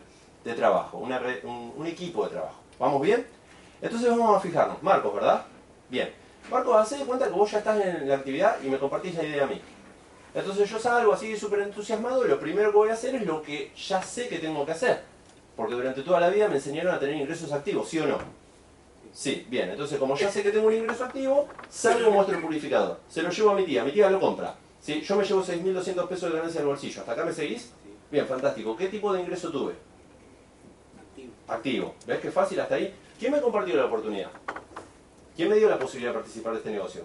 de 0.44 0.54
trabajo, 0.54 0.98
una 0.98 1.20
red, 1.20 1.44
un, 1.44 1.86
equipo 1.88 2.26
de 2.26 2.32
trabajo. 2.32 2.60
¿Vamos 2.80 3.02
bien? 3.02 3.26
Entonces 3.82 4.10
vamos 4.10 4.36
a 4.36 4.40
fijarnos. 4.40 4.82
Marcos, 4.84 5.14
¿verdad? 5.14 5.46
Bien. 5.90 6.12
Marcos, 6.50 6.76
haz 6.76 7.00
de 7.00 7.06
cuenta 7.06 7.26
que 7.26 7.32
vos 7.32 7.50
ya 7.50 7.60
estás 7.60 7.84
en 7.84 8.08
la 8.08 8.16
actividad 8.16 8.58
y 8.64 8.68
me 8.68 8.78
compartís 8.78 9.16
la 9.16 9.24
idea 9.24 9.44
a 9.44 9.48
mí. 9.48 9.62
Entonces 10.34 10.70
yo 10.70 10.78
salgo 10.80 11.14
así 11.14 11.38
súper 11.38 11.62
entusiasmado 11.62 12.26
y 12.26 12.30
lo 12.30 12.40
primero 12.40 12.72
que 12.72 12.78
voy 12.78 12.90
a 12.90 12.94
hacer 12.94 13.16
es 13.16 13.26
lo 13.26 13.42
que 13.42 13.72
ya 13.76 14.02
sé 14.02 14.28
que 14.28 14.40
tengo 14.40 14.66
que 14.66 14.74
hacer. 14.74 15.15
Porque 15.56 15.74
durante 15.74 16.02
toda 16.02 16.20
la 16.20 16.30
vida 16.30 16.48
me 16.48 16.56
enseñaron 16.56 16.94
a 16.94 17.00
tener 17.00 17.16
ingresos 17.16 17.52
activos, 17.52 17.88
¿sí 17.90 18.00
o 18.00 18.06
no? 18.06 18.18
Sí, 19.14 19.46
bien. 19.50 19.70
Entonces, 19.70 19.98
como 19.98 20.18
ya 20.18 20.30
sé 20.30 20.44
que 20.44 20.52
tengo 20.52 20.68
un 20.68 20.74
ingreso 20.74 21.06
activo, 21.06 21.48
salgo 21.70 22.10
y 22.10 22.12
muestro 22.12 22.36
el 22.36 22.44
purificador. 22.44 23.00
Se 23.08 23.22
lo 23.22 23.30
llevo 23.30 23.52
a 23.52 23.56
mi 23.56 23.64
tía, 23.64 23.84
mi 23.86 23.92
tía 23.92 24.10
lo 24.10 24.20
compra. 24.20 24.56
¿Sí? 24.82 25.02
Yo 25.02 25.16
me 25.16 25.24
llevo 25.24 25.42
6.200 25.42 26.08
pesos 26.08 26.30
de 26.30 26.38
ganancia 26.38 26.60
el 26.60 26.68
bolsillo. 26.68 27.00
¿Hasta 27.00 27.14
acá 27.14 27.24
me 27.24 27.32
seguís? 27.32 27.72
Bien, 28.12 28.28
fantástico. 28.28 28.76
¿Qué 28.76 28.88
tipo 28.88 29.14
de 29.14 29.22
ingreso 29.22 29.50
tuve? 29.50 29.74
Activo. 31.00 31.34
Activo. 31.48 31.96
¿Ves 32.06 32.20
qué 32.20 32.30
fácil 32.30 32.60
hasta 32.60 32.76
ahí? 32.76 32.94
¿Quién 33.18 33.32
me 33.32 33.40
compartió 33.40 33.76
la 33.76 33.86
oportunidad? 33.86 34.30
¿Quién 35.36 35.50
me 35.50 35.56
dio 35.56 35.70
la 35.70 35.80
posibilidad 35.80 36.12
de 36.12 36.20
participar 36.20 36.52
de 36.52 36.58
este 36.60 36.72
negocio? 36.72 37.04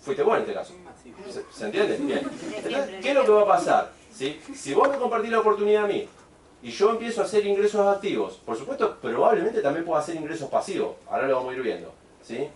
Fuiste 0.00 0.22
vos 0.22 0.34
en 0.34 0.40
este 0.42 0.54
caso. 0.54 0.74
Así. 0.92 1.14
¿Se, 1.32 1.44
se 1.50 1.64
entiende? 1.64 1.96
Bien. 1.96 2.18
Entonces, 2.56 3.00
¿qué 3.00 3.08
es 3.10 3.14
lo 3.14 3.24
que 3.24 3.30
va 3.30 3.42
a 3.42 3.46
pasar? 3.46 3.92
¿Sí? 4.12 4.40
Si 4.54 4.74
vos 4.74 4.88
me 4.88 4.96
compartís 4.98 5.30
la 5.30 5.40
oportunidad 5.40 5.84
a 5.84 5.86
mí 5.86 6.08
y 6.64 6.70
yo 6.70 6.90
empiezo 6.90 7.20
a 7.20 7.24
hacer 7.26 7.44
ingresos 7.44 7.86
activos, 7.86 8.40
por 8.44 8.56
supuesto, 8.56 8.96
probablemente 8.96 9.60
también 9.60 9.84
puedo 9.84 9.98
hacer 9.98 10.16
ingresos 10.16 10.48
pasivos. 10.48 10.96
Ahora 11.10 11.28
lo 11.28 11.36
vamos 11.36 11.52
a 11.52 11.56
ir 11.58 11.62
viendo. 11.62 11.92
¿sí? 12.22 12.48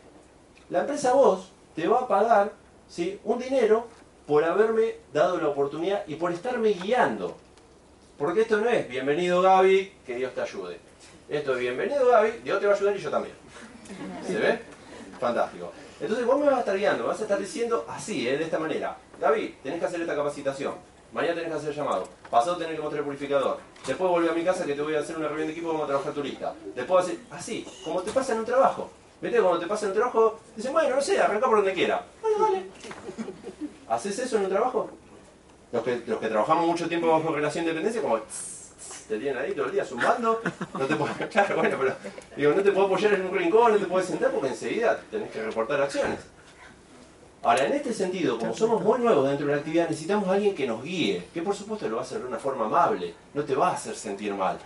La 0.71 0.81
empresa 0.81 1.12
vos 1.12 1.53
te 1.77 1.87
va 1.87 1.99
a 1.99 2.09
pagar 2.09 2.53
¿sí? 2.88 3.21
un 3.23 3.38
dinero 3.38 3.87
por 4.27 4.44
haberme 4.44 4.94
dado 5.12 5.37
la 5.37 5.49
oportunidad 5.49 6.05
y 6.07 6.14
por 6.14 6.33
estarme 6.33 6.71
guiando. 6.71 7.37
Porque 8.16 8.40
esto 8.40 8.57
no 8.57 8.71
es 8.71 8.88
bienvenido 8.88 9.42
Gaby, 9.42 9.92
que 10.07 10.16
Dios 10.16 10.35
te 10.35 10.40
ayude. 10.40 10.79
Esto 11.29 11.53
es 11.53 11.61
bienvenido 11.61 12.09
Gaby, 12.09 12.31
Dios 12.42 12.61
te 12.61 12.66
va 12.66 12.73
a 12.73 12.77
ayudar 12.77 12.97
y 12.97 13.01
yo 13.01 13.11
también. 13.11 13.35
¿Se 14.27 14.38
ve? 14.38 14.59
Fantástico. 15.21 15.71
Entonces 16.01 16.25
vos 16.25 16.40
me 16.40 16.47
vas 16.47 16.57
a 16.57 16.61
estar 16.61 16.79
guiando, 16.79 17.03
me 17.03 17.11
vas 17.11 17.21
a 17.21 17.25
estar 17.25 17.38
diciendo 17.38 17.85
así, 17.87 18.27
¿eh? 18.27 18.38
de 18.38 18.44
esta 18.44 18.59
manera. 18.59 18.97
Gaby, 19.21 19.59
tenés 19.62 19.81
que 19.81 19.85
hacer 19.85 20.01
esta 20.01 20.16
capacitación. 20.16 20.73
Mañana 21.12 21.35
tenés 21.35 21.51
que 21.51 21.59
hacer 21.59 21.75
llamado. 21.75 22.07
Pasado 22.31 22.57
tenés 22.57 22.77
que 22.77 22.83
mostrar 22.83 23.01
el 23.01 23.05
purificador. 23.07 23.59
Después 23.87 24.11
volver 24.11 24.31
a 24.31 24.35
mi 24.35 24.44
casa 24.44 24.66
que 24.66 24.75
te 24.75 24.83
voy 24.83 24.94
a 24.94 25.01
hacer 25.01 25.16
una 25.16 25.29
reunión 25.29 25.49
de 25.49 25.53
equipo 25.53 25.68
vamos 25.68 25.85
a 25.85 25.87
trabajar 25.87 26.12
turista. 26.12 26.55
Después 26.75 27.07
así, 27.31 27.66
como 27.85 28.03
te 28.03 28.11
pasa 28.11 28.35
en 28.35 28.40
un 28.40 28.44
trabajo. 28.44 28.90
¿Viste? 29.21 29.40
Cuando 29.40 29.59
te 29.59 29.66
pasa 29.66 29.87
en 29.87 29.92
un 29.92 29.97
trabajo, 29.97 30.40
dicen, 30.55 30.73
bueno, 30.73 30.94
no 30.94 31.03
sé, 31.03 31.18
arranca 31.18 31.47
por 31.47 31.57
donde 31.57 31.73
quiera. 31.73 32.05
Bueno, 32.21 32.38
dale. 32.38 32.66
¿Haces 33.88 34.18
eso 34.18 34.37
en 34.37 34.44
un 34.44 34.51
trabajo? 34.51 34.90
Los 35.73 35.83
que, 35.83 36.03
los 36.07 36.21
que 36.21 36.29
trabajamos 36.29 36.66
mucho 36.66 36.88
tiempo 36.88 37.09
bajo 37.09 37.35
relación 37.35 37.64
de 37.64 37.71
dependencia, 37.71 38.01
como 38.01 38.21
te 39.09 39.18
tienen 39.18 39.38
ahí 39.38 39.53
todo 39.55 39.66
el 39.66 39.73
día 39.73 39.85
zumbando, 39.85 40.40
no 40.75 40.87
te 40.87 40.94
puedo, 40.94 41.12
claro, 41.31 41.57
bueno, 41.57 41.77
pero 41.81 41.94
digo, 42.37 42.53
no 42.53 42.62
te 42.62 42.73
puedo 42.73 42.87
apoyar 42.87 43.14
en 43.14 43.27
un 43.27 43.37
rincón, 43.37 43.73
no 43.73 43.79
te 43.79 43.87
puedes 43.87 44.09
sentar 44.09 44.31
porque 44.31 44.49
enseguida 44.49 45.01
tenés 45.11 45.31
que 45.31 45.42
reportar 45.42 45.81
acciones. 45.81 46.21
Ahora, 47.49 47.65
en 47.65 47.73
este 47.73 47.95
sentido, 47.95 48.39
como 48.39 48.55
somos 48.55 48.83
muy 48.83 48.99
nuevos 48.99 49.27
dentro 49.27 49.47
de 49.47 49.53
la 49.53 49.59
actividad, 49.61 49.89
necesitamos 49.89 50.29
a 50.29 50.35
alguien 50.35 50.55
que 50.55 50.67
nos 50.67 50.83
guíe, 50.83 51.29
que 51.33 51.41
por 51.41 51.57
supuesto 51.57 51.89
lo 51.89 51.97
va 51.97 52.03
a 52.03 52.05
hacer 52.05 52.21
de 52.21 52.27
una 52.27 52.37
forma 52.37 52.67
amable, 52.67 53.15
no 53.33 53.43
te 53.43 53.55
va 53.55 53.71
a 53.71 53.73
hacer 53.73 53.97
sentir 53.97 54.35
mal, 54.35 54.59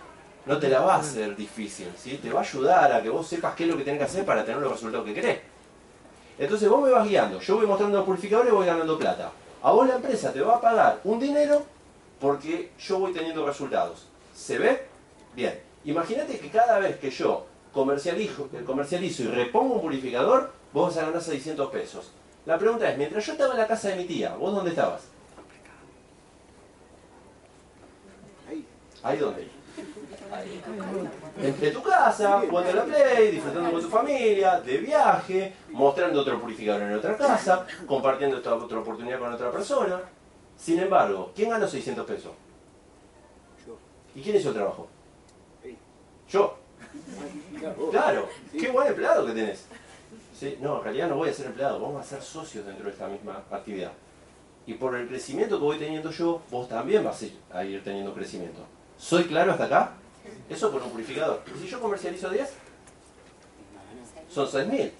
no 0.45 0.59
te 0.59 0.67
la 0.67 0.81
va 0.81 0.95
a 0.95 0.97
hacer 0.97 1.33
difícil, 1.33 1.87
¿sí? 1.97 2.19
te 2.21 2.29
va 2.29 2.41
a 2.41 2.43
ayudar 2.43 2.91
a 2.91 3.01
que 3.01 3.07
vos 3.07 3.25
sepas 3.25 3.55
qué 3.55 3.63
es 3.63 3.69
lo 3.69 3.77
que 3.77 3.85
tenés 3.85 3.99
que 3.99 4.03
hacer 4.03 4.25
para 4.25 4.43
tener 4.43 4.59
los 4.59 4.73
resultados 4.73 5.05
que 5.05 5.13
querés. 5.13 5.39
Entonces 6.37 6.67
vos 6.67 6.83
me 6.83 6.89
vas 6.89 7.07
guiando, 7.07 7.39
yo 7.39 7.55
voy 7.55 7.67
mostrando 7.67 7.99
los 7.99 8.05
purificadores 8.05 8.51
y 8.51 8.55
voy 8.55 8.65
ganando 8.65 8.99
plata. 8.99 9.31
A 9.61 9.71
vos 9.71 9.87
la 9.87 9.95
empresa 9.95 10.33
te 10.33 10.41
va 10.41 10.55
a 10.57 10.59
pagar 10.59 10.99
un 11.05 11.21
dinero 11.21 11.63
porque 12.19 12.71
yo 12.77 12.99
voy 12.99 13.13
teniendo 13.13 13.45
resultados. 13.45 14.07
¿Se 14.35 14.57
ve? 14.57 14.87
Bien. 15.33 15.57
Imagínate 15.85 16.37
que 16.37 16.49
cada 16.49 16.79
vez 16.79 16.97
que 16.99 17.09
yo 17.11 17.45
comercializo, 17.71 18.49
comercializo 18.65 19.23
y 19.23 19.27
repongo 19.27 19.75
un 19.75 19.81
purificador, 19.81 20.51
vos 20.73 20.93
vas 20.93 21.01
a 21.01 21.05
ganar 21.05 21.21
600 21.21 21.71
pesos. 21.71 22.11
La 22.45 22.57
pregunta 22.57 22.89
es, 22.89 22.97
mientras 22.97 23.25
yo 23.25 23.33
estaba 23.33 23.53
en 23.53 23.59
la 23.59 23.67
casa 23.67 23.89
de 23.89 23.95
mi 23.95 24.05
tía, 24.05 24.35
¿vos 24.35 24.53
dónde 24.53 24.71
estabas? 24.71 25.03
Ahí. 28.49 28.65
¿Ahí 29.01 29.17
dónde? 29.17 29.47
En 31.41 31.73
tu 31.73 31.81
casa, 31.83 32.41
jugando 32.41 32.71
a 32.71 32.73
la 32.73 32.83
play, 32.83 33.31
disfrutando 33.31 33.71
con 33.71 33.81
tu 33.81 33.89
familia, 33.89 34.59
de 34.59 34.77
viaje, 34.77 35.53
mostrando 35.69 36.21
otro 36.21 36.39
purificador 36.41 36.81
en 36.81 36.93
otra 36.93 37.15
casa, 37.15 37.65
compartiendo 37.85 38.37
esta 38.37 38.55
otra 38.55 38.79
oportunidad 38.79 39.19
con 39.19 39.31
otra 39.31 39.51
persona. 39.51 40.01
Sin 40.57 40.79
embargo, 40.79 41.31
¿quién 41.35 41.49
ganó 41.49 41.67
600 41.67 42.05
pesos? 42.05 42.31
Yo. 43.65 43.77
¿Y 44.15 44.21
quién 44.21 44.35
hizo 44.35 44.49
el 44.49 44.55
trabajo? 44.55 44.87
Yo. 46.29 46.57
Claro, 47.91 48.27
qué 48.51 48.69
buen 48.69 48.87
empleado 48.87 49.25
que 49.25 49.33
tenés. 49.33 49.65
Sí, 50.43 50.57
no, 50.59 50.79
en 50.79 50.83
realidad 50.83 51.07
no 51.07 51.15
voy 51.15 51.29
a 51.29 51.33
ser 51.33 51.45
empleado, 51.45 51.79
vamos 51.79 52.01
a 52.01 52.03
ser 52.03 52.21
socios 52.21 52.65
dentro 52.65 52.83
de 52.83 52.91
esta 52.91 53.07
misma 53.07 53.45
actividad. 53.49 53.93
Y 54.67 54.73
por 54.73 54.93
el 54.93 55.07
crecimiento 55.07 55.57
que 55.57 55.63
voy 55.63 55.77
teniendo 55.79 56.11
yo, 56.11 56.41
vos 56.51 56.67
también 56.67 57.01
vas 57.01 57.23
a 57.53 57.63
ir- 57.63 57.81
teniendo 57.81 58.13
crecimiento. 58.13 58.59
¿Soy 58.97 59.23
claro 59.23 59.53
hasta 59.53 59.63
acá? 59.63 59.91
Eso 60.49 60.69
por 60.69 60.83
un 60.83 60.89
purificador. 60.89 61.41
Y 61.55 61.59
si 61.61 61.67
yo 61.69 61.79
comercializo 61.79 62.29
10, 62.29 62.53
son 64.29 64.45
6.000. 64.45 64.91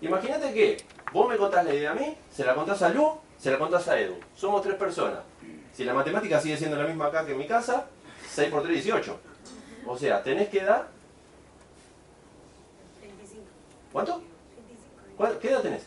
Imagínate 0.00 0.54
que 0.54 0.76
vos 1.12 1.28
me 1.28 1.36
contás 1.36 1.64
la 1.64 1.74
idea 1.74 1.90
a 1.90 1.94
mí, 1.94 2.16
se 2.30 2.44
la 2.44 2.54
contás 2.54 2.80
a 2.82 2.90
Lu, 2.90 3.18
se 3.36 3.50
la 3.50 3.58
contás 3.58 3.88
a 3.88 3.98
Edu. 3.98 4.14
Somos 4.36 4.62
tres 4.62 4.76
personas. 4.76 5.18
Si 5.74 5.82
la 5.82 5.92
matemática 5.92 6.40
sigue 6.40 6.56
siendo 6.56 6.76
la 6.76 6.86
misma 6.86 7.06
acá 7.06 7.26
que 7.26 7.32
en 7.32 7.38
mi 7.38 7.48
casa, 7.48 7.86
6 8.30 8.48
por 8.48 8.62
3, 8.62 8.74
18. 8.84 9.18
O 9.88 9.98
sea, 9.98 10.22
tenés 10.22 10.48
que 10.50 10.62
dar... 10.62 10.86
25. 13.00 13.42
¿Cuánto? 13.92 14.22
25. 15.18 15.18
¿Cuál- 15.18 15.38
¿Qué 15.38 15.48
edad 15.50 15.62
tenés? 15.62 15.82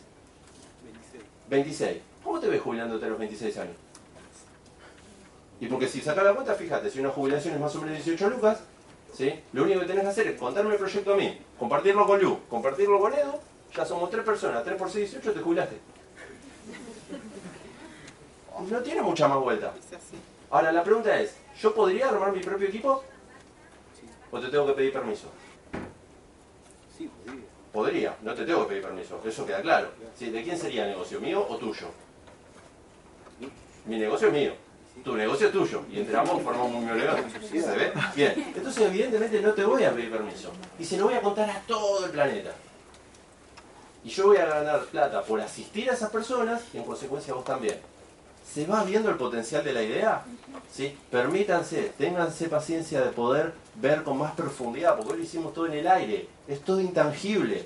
26. 0.83 1.23
26. 1.49 1.97
¿Cómo 2.23 2.39
te 2.39 2.47
ves 2.49 2.61
jubilándote 2.61 3.05
a 3.05 3.09
los 3.09 3.19
26 3.19 3.57
años? 3.57 3.75
Y 5.59 5.67
porque 5.67 5.87
si 5.87 6.01
sacas 6.01 6.23
la 6.23 6.33
cuenta, 6.33 6.53
fíjate, 6.55 6.89
si 6.89 6.99
una 6.99 7.09
jubilación 7.09 7.53
es 7.55 7.59
más 7.59 7.75
o 7.75 7.81
menos 7.81 7.95
18 7.95 8.29
lucas, 8.29 8.59
¿sí? 9.13 9.33
lo 9.53 9.63
único 9.63 9.79
que 9.81 9.85
tenés 9.85 10.03
que 10.03 10.09
hacer 10.09 10.27
es 10.27 10.39
contarme 10.39 10.71
el 10.73 10.79
proyecto 10.79 11.13
a 11.13 11.17
mí, 11.17 11.39
compartirlo 11.59 12.05
con 12.07 12.19
Lu, 12.21 12.39
compartirlo 12.49 12.99
con 12.99 13.13
Edu, 13.13 13.33
ya 13.75 13.85
somos 13.85 14.09
tres 14.09 14.25
personas, 14.25 14.63
3 14.63 14.75
por 14.75 14.89
6, 14.89 15.11
18, 15.11 15.33
te 15.33 15.39
jubilaste. 15.39 15.77
No 18.69 18.79
tiene 18.81 19.01
mucha 19.01 19.27
más 19.27 19.39
vuelta. 19.39 19.73
Ahora, 20.49 20.71
la 20.71 20.83
pregunta 20.83 21.19
es, 21.19 21.35
¿yo 21.59 21.73
podría 21.73 22.09
armar 22.09 22.31
mi 22.31 22.41
propio 22.41 22.67
equipo? 22.67 23.03
¿O 24.31 24.39
te 24.39 24.49
tengo 24.49 24.67
que 24.67 24.73
pedir 24.73 24.93
permiso? 24.93 25.27
Sí, 26.97 27.09
podría. 27.25 27.43
Podría, 27.71 28.15
no 28.21 28.33
te 28.33 28.45
tengo 28.45 28.63
que 28.63 28.69
pedir 28.69 28.83
permiso, 28.83 29.21
eso 29.25 29.45
queda 29.45 29.61
claro. 29.61 29.89
¿Sí? 30.17 30.29
¿De 30.29 30.43
quién 30.43 30.57
sería 30.57 30.83
el 30.83 30.91
negocio, 30.91 31.21
mío 31.21 31.45
o 31.47 31.57
tuyo? 31.57 31.87
Mi 33.85 33.97
negocio 33.97 34.27
es 34.27 34.33
mío, 34.33 34.53
tu 35.03 35.15
negocio 35.15 35.47
es 35.47 35.53
tuyo, 35.53 35.83
y 35.91 35.99
entre 35.99 36.17
ambos 36.17 36.41
formamos 36.43 36.75
un 36.75 36.85
negocio. 36.85 37.23
¿Se 37.49 37.75
ve? 37.75 37.93
Bien, 38.15 38.53
entonces 38.55 38.87
evidentemente 38.87 39.41
no 39.41 39.53
te 39.53 39.63
voy 39.63 39.83
a 39.83 39.91
pedir 39.91 40.11
permiso, 40.11 40.51
y 40.77 40.85
se 40.85 40.97
lo 40.97 41.05
voy 41.05 41.13
a 41.15 41.21
contar 41.21 41.49
a 41.49 41.59
todo 41.61 42.05
el 42.05 42.11
planeta. 42.11 42.51
Y 44.03 44.09
yo 44.09 44.27
voy 44.27 44.37
a 44.37 44.45
ganar 44.45 44.83
plata 44.85 45.23
por 45.23 45.39
asistir 45.39 45.89
a 45.89 45.93
esas 45.93 46.09
personas 46.09 46.63
y 46.73 46.77
en 46.77 46.83
consecuencia 46.83 47.33
vos 47.33 47.45
también. 47.45 47.79
¿Se 48.43 48.65
va 48.65 48.83
viendo 48.83 49.09
el 49.09 49.15
potencial 49.15 49.63
de 49.63 49.73
la 49.73 49.81
idea? 49.81 50.23
¿Sí? 50.71 50.95
Permítanse, 51.09 51.93
ténganse 51.97 52.47
paciencia 52.47 53.01
de 53.01 53.11
poder 53.11 53.53
ver 53.75 54.03
con 54.03 54.17
más 54.17 54.33
profundidad, 54.33 54.95
porque 54.97 55.13
hoy 55.13 55.17
lo 55.19 55.23
hicimos 55.23 55.53
todo 55.53 55.67
en 55.67 55.73
el 55.73 55.87
aire, 55.87 56.27
es 56.47 56.61
todo 56.61 56.81
intangible. 56.81 57.65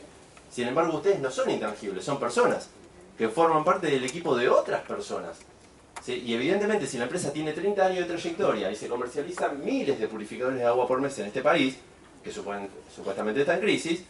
Sin 0.51 0.67
embargo, 0.67 0.97
ustedes 0.97 1.19
no 1.19 1.31
son 1.31 1.49
intangibles, 1.49 2.05
son 2.05 2.19
personas 2.19 2.69
que 3.17 3.29
forman 3.29 3.63
parte 3.63 3.87
del 3.87 4.03
equipo 4.03 4.35
de 4.35 4.49
otras 4.49 4.81
personas. 4.81 5.37
¿Sí? 6.03 6.21
Y 6.25 6.33
evidentemente, 6.35 6.85
si 6.85 6.97
la 6.97 7.05
empresa 7.05 7.33
tiene 7.33 7.53
30 7.53 7.85
años 7.85 7.99
de 7.99 8.13
trayectoria 8.13 8.71
y 8.71 8.75
se 8.75 8.87
comercializan 8.87 9.63
miles 9.63 9.99
de 9.99 10.07
purificadores 10.07 10.59
de 10.59 10.65
agua 10.65 10.87
por 10.87 11.01
mes 11.01 11.17
en 11.19 11.27
este 11.27 11.41
país, 11.41 11.77
que 12.23 12.31
supuestamente, 12.31 13.41
está 13.41 13.55
en 13.55 13.61
crisis, 13.61 14.03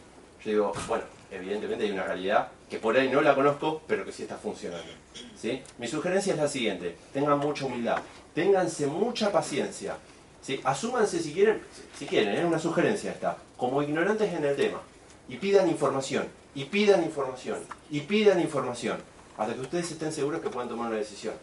yo 0.44 0.52
digo, 0.52 0.74
bueno, 0.88 1.04
evidentemente 1.32 1.86
hay 1.86 1.92
una 1.92 2.04
realidad 2.04 2.50
que 2.70 2.80
por 2.80 2.98
ahí 2.98 3.10
no 3.10 3.22
la 3.22 3.36
conozco, 3.36 3.82
pero 3.88 4.06
que 4.06 4.12
sí 4.12 4.24
está 4.24 4.38
funcionando. 4.38 4.92
¿sí? 5.40 5.62
Mi 5.78 5.88
sugerencia 5.88 6.34
es 6.34 6.40
la 6.40 6.48
siguiente, 6.48 6.96
tengan 7.14 7.40
mucha 7.40 7.66
humildad, 7.66 7.98
ténganse 8.34 8.88
mucha 8.88 9.32
paciencia, 9.32 9.98
¿sí? 10.42 10.60
asúmanse 10.64 11.20
si 11.20 11.34
quieren, 11.34 11.62
si 11.98 12.06
quieren, 12.06 12.36
es 12.36 12.46
una 12.46 12.60
sugerencia 12.60 13.12
esta, 13.12 13.38
como 13.58 13.82
ignorantes 13.82 14.34
en 14.34 14.46
el 14.46 14.56
tema, 14.56 14.82
y 15.28 15.38
pidan 15.38 15.70
información, 15.70 16.28
y 16.54 16.66
pidan 16.66 17.04
información, 17.04 17.60
y 17.90 18.02
pidan 18.02 18.40
información, 18.40 18.98
hasta 19.38 19.54
que 19.54 19.62
ustedes 19.62 19.92
estén 19.92 20.12
seguros 20.12 20.42
que 20.42 20.50
puedan 20.50 20.70
tomar 20.70 20.88
una 20.88 20.98
decisión. 20.98 21.34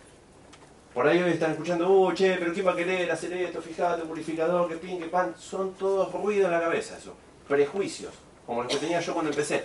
Por 0.94 1.09
ahí 1.09 1.22
hoy 1.22 1.31
están 1.31 1.52
escuchando, 1.52 1.90
uh, 1.90 2.12
che, 2.12 2.37
pero 2.37 2.52
¿quién 2.52 2.66
va 2.66 2.72
a 2.72 2.76
querer 2.76 3.11
hacer 3.11 3.33
esto? 3.33 3.62
Fíjate, 3.62 4.02
un 4.02 4.09
purificador, 4.09 4.68
que 4.68 4.76
pin, 4.76 4.98
que 4.98 5.07
pan. 5.07 5.35
Son 5.38 5.72
todos 5.72 6.12
ruido 6.12 6.46
en 6.46 6.52
la 6.52 6.61
cabeza 6.61 6.98
eso. 6.98 7.14
Prejuicios, 7.48 8.12
como 8.52 8.64
los 8.64 8.72
que 8.72 8.78
tenía 8.78 9.00
yo 9.00 9.14
cuando 9.14 9.30
empecé. 9.30 9.64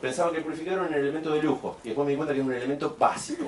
Pensaba 0.00 0.32
que 0.32 0.38
el 0.38 0.42
purificador 0.42 0.80
era 0.80 0.88
un 0.88 0.94
elemento 0.94 1.30
de 1.30 1.40
lujo 1.40 1.76
y 1.84 1.88
después 1.88 2.04
me 2.04 2.10
di 2.10 2.16
cuenta 2.16 2.34
que 2.34 2.40
es 2.40 2.46
un 2.46 2.52
elemento 2.52 2.96
básico. 2.98 3.44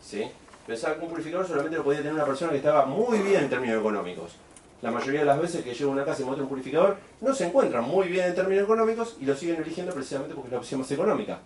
¿Sí? 0.00 0.24
Pensaba 0.64 0.94
que 0.94 1.02
un 1.02 1.10
purificador 1.10 1.48
solamente 1.48 1.76
lo 1.76 1.82
podía 1.82 1.98
tener 1.98 2.14
una 2.14 2.24
persona 2.24 2.52
que 2.52 2.58
estaba 2.58 2.86
muy 2.86 3.18
bien 3.18 3.42
en 3.42 3.50
términos 3.50 3.80
económicos. 3.80 4.36
La 4.82 4.92
mayoría 4.92 5.20
de 5.20 5.26
las 5.26 5.40
veces 5.40 5.64
que 5.64 5.74
llego 5.74 5.90
a 5.90 5.94
una 5.94 6.04
casa 6.04 6.22
y 6.22 6.24
muestro 6.24 6.44
un 6.44 6.48
purificador, 6.48 6.96
no 7.20 7.34
se 7.34 7.46
encuentran 7.46 7.82
muy 7.82 8.06
bien 8.06 8.26
en 8.26 8.36
términos 8.36 8.62
económicos 8.62 9.16
y 9.20 9.24
lo 9.24 9.34
siguen 9.34 9.56
eligiendo 9.56 9.92
precisamente 9.92 10.36
porque 10.36 10.46
es 10.46 10.52
la 10.52 10.58
opción 10.58 10.80
más 10.80 10.90
económica. 10.92 11.40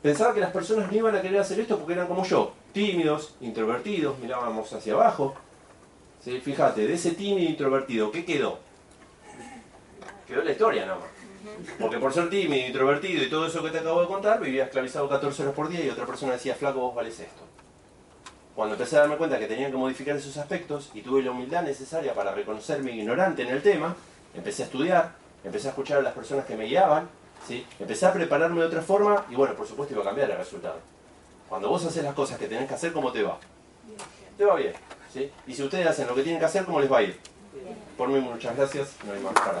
Pensaba 0.00 0.32
que 0.32 0.40
las 0.40 0.52
personas 0.52 0.90
no 0.90 0.96
iban 0.96 1.14
a 1.14 1.20
querer 1.20 1.40
hacer 1.40 1.60
esto 1.60 1.76
porque 1.76 1.92
eran 1.92 2.06
como 2.06 2.24
yo, 2.24 2.54
tímidos, 2.72 3.34
introvertidos, 3.42 4.18
mirábamos 4.18 4.72
hacia 4.72 4.94
abajo. 4.94 5.34
¿Sí? 6.24 6.40
Fíjate, 6.40 6.86
de 6.86 6.94
ese 6.94 7.10
tímido 7.10 7.50
introvertido, 7.50 8.10
¿qué 8.10 8.24
quedó? 8.24 8.60
Quedó 10.26 10.42
la 10.42 10.52
historia 10.52 10.86
nada 10.86 11.00
más. 11.00 11.17
Porque 11.78 11.98
por 11.98 12.12
ser 12.12 12.30
tímido, 12.30 12.66
introvertido 12.66 13.22
y 13.22 13.30
todo 13.30 13.46
eso 13.46 13.62
que 13.62 13.70
te 13.70 13.78
acabo 13.78 14.00
de 14.00 14.06
contar, 14.06 14.40
vivía 14.40 14.64
esclavizado 14.64 15.08
14 15.08 15.42
horas 15.42 15.54
por 15.54 15.68
día 15.68 15.84
y 15.84 15.90
otra 15.90 16.06
persona 16.06 16.32
decía, 16.32 16.54
flaco, 16.54 16.80
vos 16.80 16.94
vales 16.94 17.18
esto. 17.20 17.42
Cuando 18.54 18.74
empecé 18.74 18.96
a 18.96 19.00
darme 19.00 19.16
cuenta 19.16 19.38
que 19.38 19.46
tenía 19.46 19.70
que 19.70 19.76
modificar 19.76 20.16
esos 20.16 20.36
aspectos 20.36 20.90
y 20.92 21.02
tuve 21.02 21.22
la 21.22 21.30
humildad 21.30 21.62
necesaria 21.62 22.12
para 22.14 22.32
reconocerme 22.34 22.92
ignorante 22.92 23.42
en 23.42 23.48
el 23.48 23.62
tema, 23.62 23.94
empecé 24.34 24.64
a 24.64 24.66
estudiar, 24.66 25.12
empecé 25.44 25.68
a 25.68 25.70
escuchar 25.70 25.98
a 25.98 26.02
las 26.02 26.12
personas 26.12 26.44
que 26.44 26.56
me 26.56 26.64
guiaban, 26.64 27.08
¿sí? 27.46 27.64
empecé 27.78 28.06
a 28.06 28.12
prepararme 28.12 28.60
de 28.60 28.66
otra 28.66 28.82
forma 28.82 29.24
y 29.30 29.36
bueno, 29.36 29.54
por 29.54 29.66
supuesto 29.66 29.94
iba 29.94 30.02
a 30.02 30.06
cambiar 30.06 30.30
el 30.30 30.38
resultado. 30.38 30.78
Cuando 31.48 31.68
vos 31.68 31.84
haces 31.84 32.02
las 32.02 32.14
cosas 32.14 32.38
que 32.38 32.48
tenés 32.48 32.68
que 32.68 32.74
hacer, 32.74 32.92
¿cómo 32.92 33.12
te 33.12 33.22
va? 33.22 33.38
Te 34.36 34.44
va 34.44 34.56
bien. 34.56 34.72
¿sí? 35.12 35.30
Y 35.46 35.54
si 35.54 35.62
ustedes 35.62 35.86
hacen 35.86 36.06
lo 36.06 36.14
que 36.14 36.22
tienen 36.22 36.40
que 36.40 36.46
hacer, 36.46 36.64
¿cómo 36.64 36.80
les 36.80 36.90
va 36.90 36.98
a 36.98 37.02
ir? 37.02 37.18
Por 37.96 38.08
mí, 38.08 38.20
muchas 38.20 38.56
gracias. 38.56 38.96
No 39.04 39.12
hay 39.12 39.20
más 39.20 39.34
para 39.34 39.60